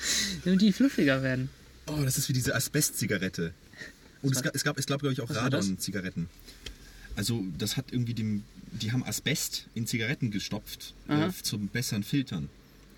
damit 0.44 0.60
die 0.62 0.72
fluffiger 0.72 1.22
werden. 1.22 1.48
Oh, 1.86 2.00
das 2.02 2.18
ist 2.18 2.28
wie 2.28 2.32
diese 2.32 2.54
Asbest-Zigarette. 2.54 3.52
Und 4.22 4.34
es 4.34 4.42
gab, 4.42 4.54
es 4.54 4.64
gab, 4.64 4.78
es 4.78 4.86
gab 4.86 5.00
glaube 5.00 5.12
ich, 5.12 5.20
auch? 5.20 5.30
Radon-Zigaretten. 5.30 6.28
Also, 7.14 7.44
das 7.58 7.76
hat 7.76 7.92
irgendwie 7.92 8.14
dem. 8.14 8.42
Die 8.72 8.92
haben 8.92 9.04
Asbest 9.04 9.66
in 9.74 9.86
Zigaretten 9.86 10.30
gestopft, 10.30 10.94
äh, 11.08 11.30
zum 11.42 11.68
besseren 11.68 12.02
Filtern. 12.02 12.48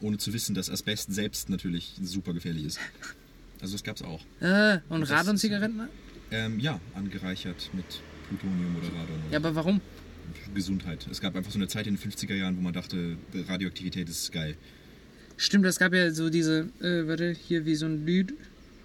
Ohne 0.00 0.16
zu 0.18 0.32
wissen, 0.32 0.54
dass 0.54 0.70
Asbest 0.70 1.12
selbst 1.12 1.48
natürlich 1.50 1.94
super 2.02 2.32
gefährlich 2.32 2.64
ist. 2.64 2.78
Also, 3.60 3.74
das 3.74 3.82
gab's 3.84 4.02
auch. 4.02 4.22
Äh, 4.40 4.78
und 4.88 5.02
Das- 5.02 5.10
Radon-Zigaretten? 5.10 5.88
Ähm, 6.30 6.58
ja, 6.60 6.80
angereichert 6.94 7.70
mit 7.74 7.84
Plutonium 8.28 8.76
oder 8.76 8.86
Radon. 8.88 9.16
Oder 9.22 9.30
Ja, 9.32 9.36
aber 9.38 9.54
warum? 9.54 9.80
Gesundheit. 10.54 11.06
Es 11.10 11.20
gab 11.20 11.34
einfach 11.36 11.50
so 11.52 11.58
eine 11.58 11.68
Zeit 11.68 11.86
in 11.86 11.96
den 11.96 11.98
50er 12.12 12.34
Jahren, 12.34 12.56
wo 12.56 12.60
man 12.60 12.72
dachte, 12.72 13.16
Radioaktivität 13.48 14.08
ist 14.08 14.30
geil. 14.32 14.56
Stimmt, 15.38 15.64
es 15.66 15.78
gab 15.78 15.94
ja 15.94 16.10
so 16.10 16.30
diese, 16.30 16.68
äh, 16.80 17.06
warte, 17.06 17.30
hier 17.30 17.64
wie 17.64 17.76
so 17.76 17.86
ein 17.86 18.04
Lüd. 18.04 18.34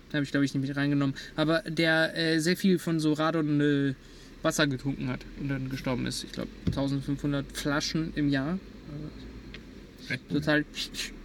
Da 0.10 0.17
habe 0.17 0.24
ich, 0.24 0.31
glaube 0.31 0.45
ich, 0.45 0.53
nicht 0.53 0.65
mit 0.65 0.75
reingenommen. 0.77 1.15
Aber 1.36 1.63
der 1.63 2.15
äh, 2.15 2.39
sehr 2.39 2.55
viel 2.55 2.77
von 2.77 3.00
so 3.00 3.13
Radon 3.13 3.60
äh, 3.60 3.95
Wasser 4.43 4.67
getrunken 4.67 5.07
hat 5.07 5.22
und 5.39 5.50
dann 5.50 5.69
gestorben 5.69 6.05
ist. 6.05 6.24
Ich 6.24 6.31
glaube, 6.31 6.50
1500 6.67 7.45
Flaschen 7.57 8.13
im 8.15 8.29
Jahr. 8.29 8.60
Red 10.10 10.27
Bull. 10.27 10.39
Total. 10.39 10.65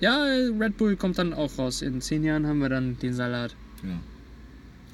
Ja, 0.00 0.23
Red 0.23 0.78
Bull 0.78 0.97
kommt 0.97 1.18
dann 1.18 1.35
auch 1.35 1.58
raus. 1.58 1.82
In 1.82 2.00
zehn 2.00 2.25
Jahren 2.25 2.47
haben 2.47 2.61
wir 2.61 2.70
dann 2.70 2.99
den 2.99 3.12
Salat. 3.12 3.54
Ja. 3.82 4.00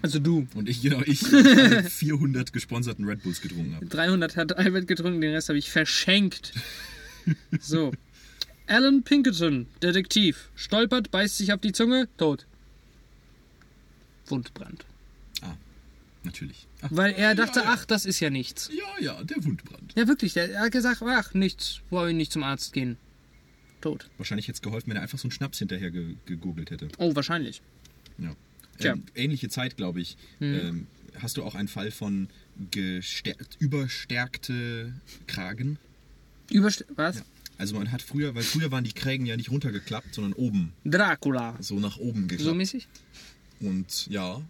Also 0.03 0.19
du. 0.19 0.49
Und 0.55 0.69
ich, 0.69 0.83
genau, 0.83 1.01
ich, 1.07 1.25
alle 1.33 1.85
400 1.89 2.53
gesponserten 2.53 3.05
Red 3.05 3.23
Bulls 3.23 3.41
getrunken 3.41 3.77
habe. 3.77 3.87
300 3.87 4.37
hat 4.37 4.59
Albert 4.59 4.89
getrunken, 4.89 5.21
den 5.21 5.33
Rest 5.33 5.49
habe 5.49 5.59
ich 5.59 5.71
verschenkt. 5.71 6.53
So. 7.59 7.91
Alan 8.67 9.03
Pinkerton, 9.03 9.67
Detektiv. 9.83 10.49
Stolpert, 10.55 11.11
beißt 11.11 11.37
sich 11.37 11.53
auf 11.53 11.61
die 11.61 11.73
Zunge, 11.73 12.09
tot. 12.17 12.47
Wundbrand. 14.27 14.87
Ah, 15.43 15.55
natürlich. 16.23 16.67
Ach, 16.81 16.89
Weil 16.91 17.13
er 17.15 17.35
dachte, 17.35 17.61
ja, 17.61 17.67
ach, 17.69 17.85
das 17.85 18.07
ist 18.07 18.21
ja 18.21 18.31
nichts. 18.31 18.71
Ja, 18.73 19.05
ja, 19.05 19.23
der 19.23 19.45
Wundbrand. 19.45 19.93
Ja, 19.97 20.09
wirklich, 20.09 20.33
der, 20.33 20.51
er 20.51 20.63
hat 20.63 20.73
gesagt, 20.73 21.03
ach, 21.03 21.35
nichts, 21.35 21.81
wollen 21.91 22.09
wir 22.09 22.15
nicht 22.15 22.33
zum 22.33 22.43
Arzt 22.43 22.73
gehen. 22.73 22.97
Tot. 23.83 24.09
Wahrscheinlich 24.17 24.49
hätte 24.49 24.57
es 24.57 24.63
geholfen, 24.63 24.89
wenn 24.89 24.97
er 24.97 25.03
einfach 25.03 25.19
so 25.19 25.27
einen 25.27 25.33
Schnaps 25.33 25.59
hinterher 25.59 25.91
ge 25.91 26.17
gegoogelt 26.25 26.71
hätte. 26.71 26.89
Oh, 26.97 27.15
wahrscheinlich. 27.15 27.61
Ja. 28.17 28.35
Ähm, 28.81 29.05
ähnliche 29.15 29.51
Zeit, 29.51 29.77
glaube 29.77 30.01
ich. 30.01 30.17
Ähm, 30.41 30.87
hast 31.19 31.37
du 31.37 31.45
auch 31.45 31.55
einen 31.55 31.69
Fall 31.69 31.91
von 31.91 32.29
überstärkte 33.59 34.95
Kragen? 35.27 35.79
Überst 36.51 36.87
was? 36.97 37.19
Ja. 37.19 37.25
Also 37.59 37.75
man 37.77 37.93
hat 37.93 38.03
früher, 38.03 38.35
weil 38.35 38.43
früher 38.43 38.71
waren 38.73 38.85
die 38.85 38.93
Krägen 38.93 39.27
ja 39.27 39.37
nicht 39.37 39.51
runtergeklappt, 39.51 40.15
sondern 40.15 40.33
oben, 40.33 40.73
Dracula. 40.85 41.57
so 41.61 41.79
nach 41.79 41.97
oben 41.99 42.23
So 42.23 42.27
geklappt. 42.29 42.57
mäßig? 42.57 42.89
Und 43.61 44.07
ja, 44.09 44.41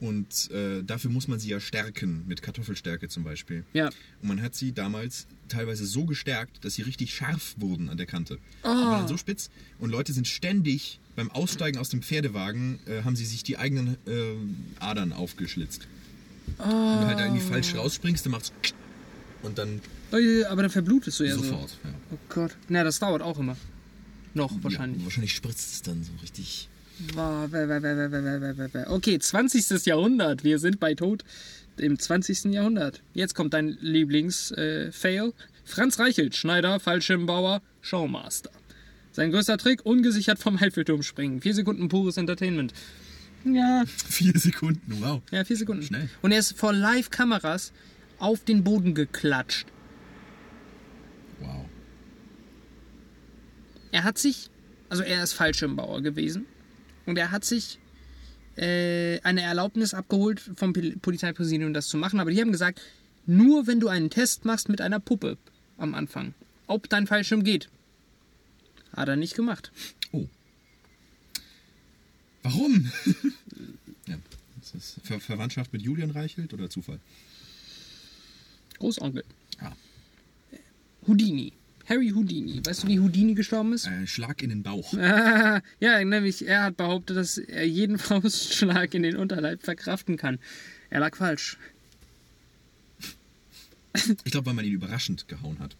und 0.00 0.50
äh, 0.50 0.82
dafür 0.82 1.10
muss 1.12 1.28
man 1.28 1.38
sie 1.38 1.48
ja 1.50 1.60
stärken, 1.60 2.24
mit 2.26 2.42
Kartoffelstärke 2.42 3.08
zum 3.08 3.22
Beispiel. 3.22 3.64
Ja. 3.72 3.86
Und 4.20 4.28
man 4.28 4.42
hat 4.42 4.56
sie 4.56 4.72
damals 4.72 5.28
teilweise 5.48 5.86
so 5.86 6.04
gestärkt, 6.04 6.64
dass 6.64 6.74
sie 6.74 6.82
richtig 6.82 7.14
scharf 7.14 7.54
wurden 7.58 7.88
an 7.88 7.96
der 7.96 8.06
Kante. 8.06 8.38
Oh. 8.64 8.68
Die 8.68 8.68
waren 8.68 8.98
dann 9.00 9.08
so 9.08 9.16
spitz. 9.16 9.48
Und 9.78 9.90
Leute 9.90 10.12
sind 10.12 10.26
ständig 10.26 10.98
beim 11.14 11.30
Aussteigen 11.30 11.78
aus 11.78 11.88
dem 11.90 12.02
Pferdewagen, 12.02 12.80
äh, 12.86 13.04
haben 13.04 13.14
sie 13.14 13.24
sich 13.24 13.44
die 13.44 13.58
eigenen 13.58 13.96
äh, 14.08 14.34
Adern 14.80 15.12
aufgeschlitzt. 15.12 15.86
Wenn 16.58 16.68
du 16.68 17.06
halt 17.06 17.18
da 17.18 17.24
irgendwie 17.26 17.42
falsch 17.44 17.74
rausspringst, 17.76 18.26
dann 18.26 18.32
macht's 18.32 18.52
und 19.42 19.58
dann. 19.58 19.80
Oh, 20.12 20.16
aber 20.48 20.62
dann 20.62 20.70
verblutest 20.70 21.20
du 21.20 21.24
ja 21.24 21.34
sofort. 21.34 21.70
So. 21.70 21.76
Ja. 21.84 21.94
Oh 22.12 22.18
Gott. 22.28 22.56
Na, 22.68 22.84
das 22.84 22.98
dauert 22.98 23.22
auch 23.22 23.38
immer. 23.38 23.56
Noch 24.34 24.52
wahrscheinlich. 24.62 25.00
Ja, 25.00 25.04
wahrscheinlich 25.04 25.34
spritzt 25.34 25.72
es 25.72 25.82
dann 25.82 26.02
so 26.04 26.12
richtig. 26.22 26.68
Okay, 28.86 29.18
20. 29.18 29.86
Jahrhundert. 29.86 30.44
Wir 30.44 30.58
sind 30.58 30.78
bei 30.78 30.94
Tod 30.94 31.24
im 31.76 31.98
20. 31.98 32.44
Jahrhundert. 32.44 33.02
Jetzt 33.14 33.34
kommt 33.34 33.54
dein 33.54 33.76
Lieblings-Fail. 33.80 35.28
Äh, 35.28 35.32
Franz 35.64 35.98
Reichelt, 35.98 36.36
Schneider, 36.36 36.80
Fallschirmbauer, 36.80 37.62
Showmaster. 37.80 38.50
Sein 39.12 39.30
größter 39.30 39.58
Trick, 39.58 39.84
ungesichert 39.84 40.38
vom 40.38 40.56
Eiffelturm 40.58 41.02
springen. 41.02 41.40
Vier 41.40 41.54
Sekunden 41.54 41.88
pures 41.88 42.16
Entertainment. 42.16 42.72
Ja. 43.44 43.84
Vier 43.86 44.38
Sekunden, 44.38 44.98
wow. 45.00 45.20
Ja, 45.30 45.44
vier 45.44 45.56
Sekunden. 45.56 45.82
Schnell. 45.82 46.08
Und 46.20 46.32
er 46.32 46.38
ist 46.38 46.58
vor 46.58 46.72
Live-Kameras 46.72 47.72
auf 48.22 48.44
den 48.44 48.62
Boden 48.64 48.94
geklatscht. 48.94 49.66
Wow. 51.40 51.66
Er 53.90 54.04
hat 54.04 54.16
sich, 54.16 54.48
also 54.88 55.02
er 55.02 55.22
ist 55.22 55.32
Fallschirmbauer 55.32 56.02
gewesen 56.02 56.46
und 57.04 57.18
er 57.18 57.30
hat 57.32 57.44
sich 57.44 57.78
äh, 58.56 59.20
eine 59.22 59.42
Erlaubnis 59.42 59.92
abgeholt 59.92 60.40
vom 60.40 60.72
Pol- 60.72 60.96
Polizeipräsidium, 61.02 61.74
das 61.74 61.88
zu 61.88 61.96
machen. 61.96 62.20
Aber 62.20 62.30
die 62.30 62.40
haben 62.40 62.52
gesagt, 62.52 62.80
nur 63.26 63.66
wenn 63.66 63.80
du 63.80 63.88
einen 63.88 64.08
Test 64.10 64.44
machst 64.44 64.68
mit 64.68 64.80
einer 64.80 65.00
Puppe 65.00 65.36
am 65.76 65.94
Anfang, 65.94 66.34
ob 66.66 66.88
dein 66.88 67.06
Fallschirm 67.06 67.42
geht. 67.42 67.68
Hat 68.96 69.08
er 69.08 69.16
nicht 69.16 69.34
gemacht. 69.34 69.72
Oh. 70.12 70.26
Warum? 72.42 72.92
ja. 74.06 74.16
Ist 74.60 74.74
das 74.74 75.00
Ver 75.02 75.18
Verwandtschaft 75.18 75.72
mit 75.72 75.82
Julian 75.82 76.10
Reichelt 76.10 76.52
oder 76.54 76.70
Zufall? 76.70 77.00
Großonkel. 78.78 79.24
Ah. 79.60 79.72
Houdini. 81.06 81.52
Harry 81.88 82.10
Houdini. 82.10 82.64
Weißt 82.64 82.84
du, 82.84 82.88
wie 82.88 83.00
Houdini 83.00 83.34
gestorben 83.34 83.72
ist? 83.72 83.86
Äh, 83.86 84.06
Schlag 84.06 84.42
in 84.42 84.50
den 84.50 84.62
Bauch. 84.62 84.92
ja, 85.80 86.04
nämlich 86.04 86.46
er 86.46 86.64
hat 86.64 86.76
behauptet, 86.76 87.16
dass 87.16 87.38
er 87.38 87.66
jeden 87.66 87.98
Faustschlag 87.98 88.94
in 88.94 89.02
den 89.02 89.16
Unterleib 89.16 89.62
verkraften 89.62 90.16
kann. 90.16 90.38
Er 90.90 91.00
lag 91.00 91.16
falsch. 91.16 91.58
Ich 94.24 94.32
glaube, 94.32 94.46
weil 94.46 94.54
man 94.54 94.64
ihn 94.64 94.72
überraschend 94.72 95.28
gehauen 95.28 95.58
hat. 95.58 95.76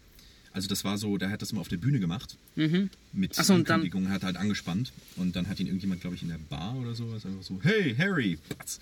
Also 0.52 0.68
das 0.68 0.85
war 0.85 0.98
so, 0.98 1.16
der 1.16 1.31
hat 1.31 1.40
das 1.40 1.52
mal 1.55 1.61
auf 1.62 1.68
der 1.68 1.78
Bühne 1.78 1.98
gemacht. 1.98 2.37
Mit 2.57 2.90
Ach 3.38 3.44
so, 3.44 3.55
und 3.55 3.70
dann- 3.70 3.76
Ankündigung, 3.81 4.11
hat 4.11 4.22
halt 4.22 4.37
angespannt. 4.37 4.92
Und 5.16 5.35
dann 5.35 5.48
hat 5.48 5.59
ihn 5.61 5.66
irgendjemand, 5.66 6.02
glaube 6.02 6.16
ich, 6.16 6.22
in 6.22 6.28
der 6.28 6.38
Bar 6.50 6.76
oder 6.76 6.94
sowas 6.94 7.24
einfach 7.24 7.42
so, 7.42 7.59
hey, 7.62 7.94
Harry! 7.96 8.38
Patz. 8.59 8.78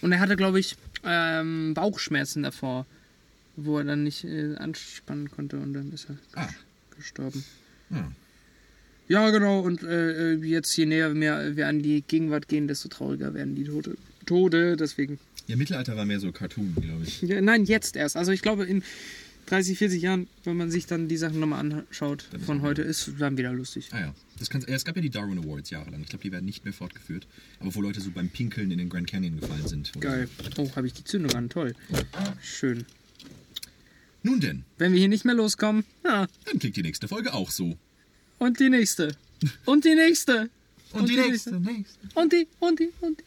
Und 0.00 0.12
er 0.12 0.20
hatte, 0.20 0.36
glaube 0.36 0.58
ich, 0.58 0.76
ähm, 1.04 1.74
Bauchschmerzen 1.74 2.42
davor, 2.42 2.86
wo 3.56 3.78
er 3.78 3.84
dann 3.84 4.02
nicht 4.04 4.24
äh, 4.24 4.54
anspannen 4.56 5.30
konnte 5.30 5.58
und 5.58 5.74
dann 5.74 5.92
ist 5.92 6.08
er 6.08 6.16
Ah. 6.34 6.48
gestorben. 6.96 7.44
Ja. 7.90 8.10
Ja, 9.08 9.30
genau. 9.30 9.60
Und 9.60 9.82
äh, 9.82 10.32
äh, 10.32 10.44
jetzt 10.44 10.74
je 10.76 10.86
näher 10.86 11.10
mehr 11.12 11.56
wir 11.56 11.68
an 11.68 11.82
die 11.82 12.02
Gegenwart 12.02 12.48
gehen, 12.48 12.68
desto 12.68 12.88
trauriger 12.88 13.34
werden 13.34 13.54
die 13.54 13.64
Tote. 13.64 13.96
Tode, 14.24 14.76
deswegen. 14.76 15.18
ja, 15.48 15.56
Mittelalter 15.56 15.96
war 15.96 16.04
mehr 16.06 16.20
so 16.20 16.32
Cartoon, 16.32 16.74
glaube 16.80 17.04
ich. 17.04 17.20
Ja, 17.22 17.40
nein, 17.40 17.64
jetzt 17.64 17.96
erst. 17.96 18.16
Also 18.16 18.32
ich 18.32 18.40
glaube, 18.40 18.64
in 18.64 18.82
30, 19.46 19.76
40 19.76 20.00
Jahren, 20.00 20.28
wenn 20.44 20.56
man 20.56 20.70
sich 20.70 20.86
dann 20.86 21.08
die 21.08 21.16
Sachen 21.16 21.40
nochmal 21.40 21.58
anschaut 21.58 22.28
Dann 22.30 22.40
von 22.40 22.62
heute, 22.62 22.82
ist 22.82 23.10
dann 23.18 23.36
wieder 23.36 23.52
lustig. 23.52 23.88
Ah 23.90 24.00
ja. 24.00 24.14
Das 24.38 24.48
kann, 24.48 24.62
es 24.66 24.84
gab 24.84 24.96
ja 24.96 25.02
die 25.02 25.10
Darwin 25.10 25.38
Awards 25.38 25.70
jahrelang. 25.70 26.00
Ich 26.02 26.08
glaube, 26.08 26.22
die 26.22 26.32
werden 26.32 26.46
nicht 26.46 26.64
mehr 26.64 26.72
fortgeführt. 26.72 27.26
Aber 27.60 27.74
wo 27.74 27.80
Leute 27.82 28.00
so 28.00 28.10
beim 28.12 28.28
Pinkeln 28.28 28.70
in 28.70 28.78
den 28.78 28.88
Grand 28.88 29.08
Canyon 29.10 29.38
gefallen 29.40 29.66
sind. 29.66 29.92
Geil. 30.00 30.28
Oh, 30.56 30.70
habe 30.76 30.86
ich 30.86 30.94
die 30.94 31.04
Zündung 31.04 31.34
an. 31.34 31.50
Toll. 31.50 31.74
Schön. 32.40 32.86
Nun 34.22 34.40
denn, 34.40 34.64
Wenn 34.78 34.92
wir 34.92 34.98
hier 35.00 35.08
nicht 35.08 35.24
mehr 35.24 35.34
loskommen, 35.34 35.84
ja, 36.04 36.26
dann 36.46 36.58
klingt 36.58 36.76
die 36.76 36.82
nächste 36.82 37.08
Folge 37.08 37.32
auch 37.34 37.50
so. 37.50 37.76
und 38.38 38.60
die 38.60 38.68
nächste. 38.70 39.16
Und 39.64 39.84
die 39.84 39.94
nächste. 39.94 40.48
Und, 40.92 41.08
die, 41.08 41.16
nächste, 41.16 41.58
nächste. 41.58 41.98
Und 42.14 42.32
die, 42.34 42.46
und 42.60 42.78
die, 42.78 42.90
und 43.00 43.18
die. 43.18 43.24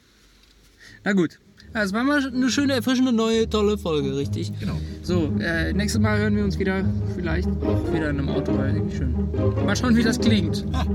Na 1.03 1.13
gut. 1.13 1.39
Das 1.73 1.91
war 1.93 2.03
mal 2.03 2.23
eine 2.23 2.49
schöne, 2.51 2.73
erfrischende, 2.73 3.11
neue, 3.11 3.49
tolle 3.49 3.75
Folge, 3.79 4.15
richtig? 4.15 4.51
Genau. 4.59 4.79
So, 5.01 5.33
äh, 5.39 5.73
nächstes 5.73 5.99
Mal 5.99 6.19
hören 6.19 6.35
wir 6.35 6.43
uns 6.43 6.59
wieder, 6.59 6.85
vielleicht 7.15 7.47
auch 7.63 7.91
wieder 7.91 8.11
in 8.11 8.19
einem 8.19 8.29
Auto, 8.29 8.55
weil 8.55 8.75
irgendwie 8.75 8.95
schön. 8.95 9.65
Mal 9.65 9.75
schauen, 9.75 9.95
wie 9.95 10.03
das 10.03 10.19
klingt. 10.19 10.63
Ah, 10.73 10.85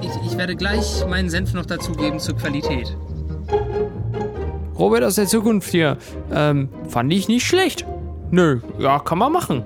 Ich, 0.00 0.30
ich 0.30 0.38
werde 0.38 0.54
gleich 0.54 1.04
meinen 1.08 1.28
Senf 1.28 1.52
noch 1.54 1.66
dazugeben 1.66 2.20
zur 2.20 2.36
Qualität. 2.36 2.96
Robert 4.78 5.02
aus 5.02 5.16
der 5.16 5.26
Zukunft 5.26 5.70
hier. 5.70 5.98
Ähm, 6.32 6.68
fand 6.88 7.12
ich 7.12 7.26
nicht 7.26 7.44
schlecht. 7.46 7.84
Nö, 8.34 8.58
ja, 8.80 8.98
kann 8.98 9.18
man 9.18 9.30
machen. 9.30 9.62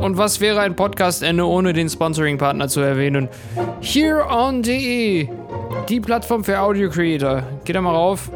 Und 0.00 0.16
was 0.16 0.40
wäre 0.40 0.60
ein 0.60 0.74
Podcastende 0.74 1.46
ohne 1.46 1.74
den 1.74 1.90
Sponsoring-Partner 1.90 2.66
zu 2.68 2.80
erwähnen? 2.80 3.28
HereOn.de, 3.82 5.28
die 5.90 6.00
Plattform 6.00 6.42
für 6.42 6.58
Audio-Creator. 6.58 7.42
Geht 7.66 7.76
da 7.76 7.82
mal 7.82 7.94
rauf. 7.94 8.30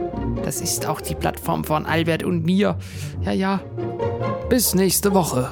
Das 0.45 0.61
ist 0.61 0.87
auch 0.87 1.01
die 1.01 1.14
Plattform 1.14 1.64
von 1.64 1.87
Albert 1.87 2.23
und 2.23 2.45
mir. 2.45 2.77
Ja, 3.23 3.33
ja. 3.33 3.61
Bis 4.51 4.75
nächste 4.75 5.14
Woche. 5.14 5.51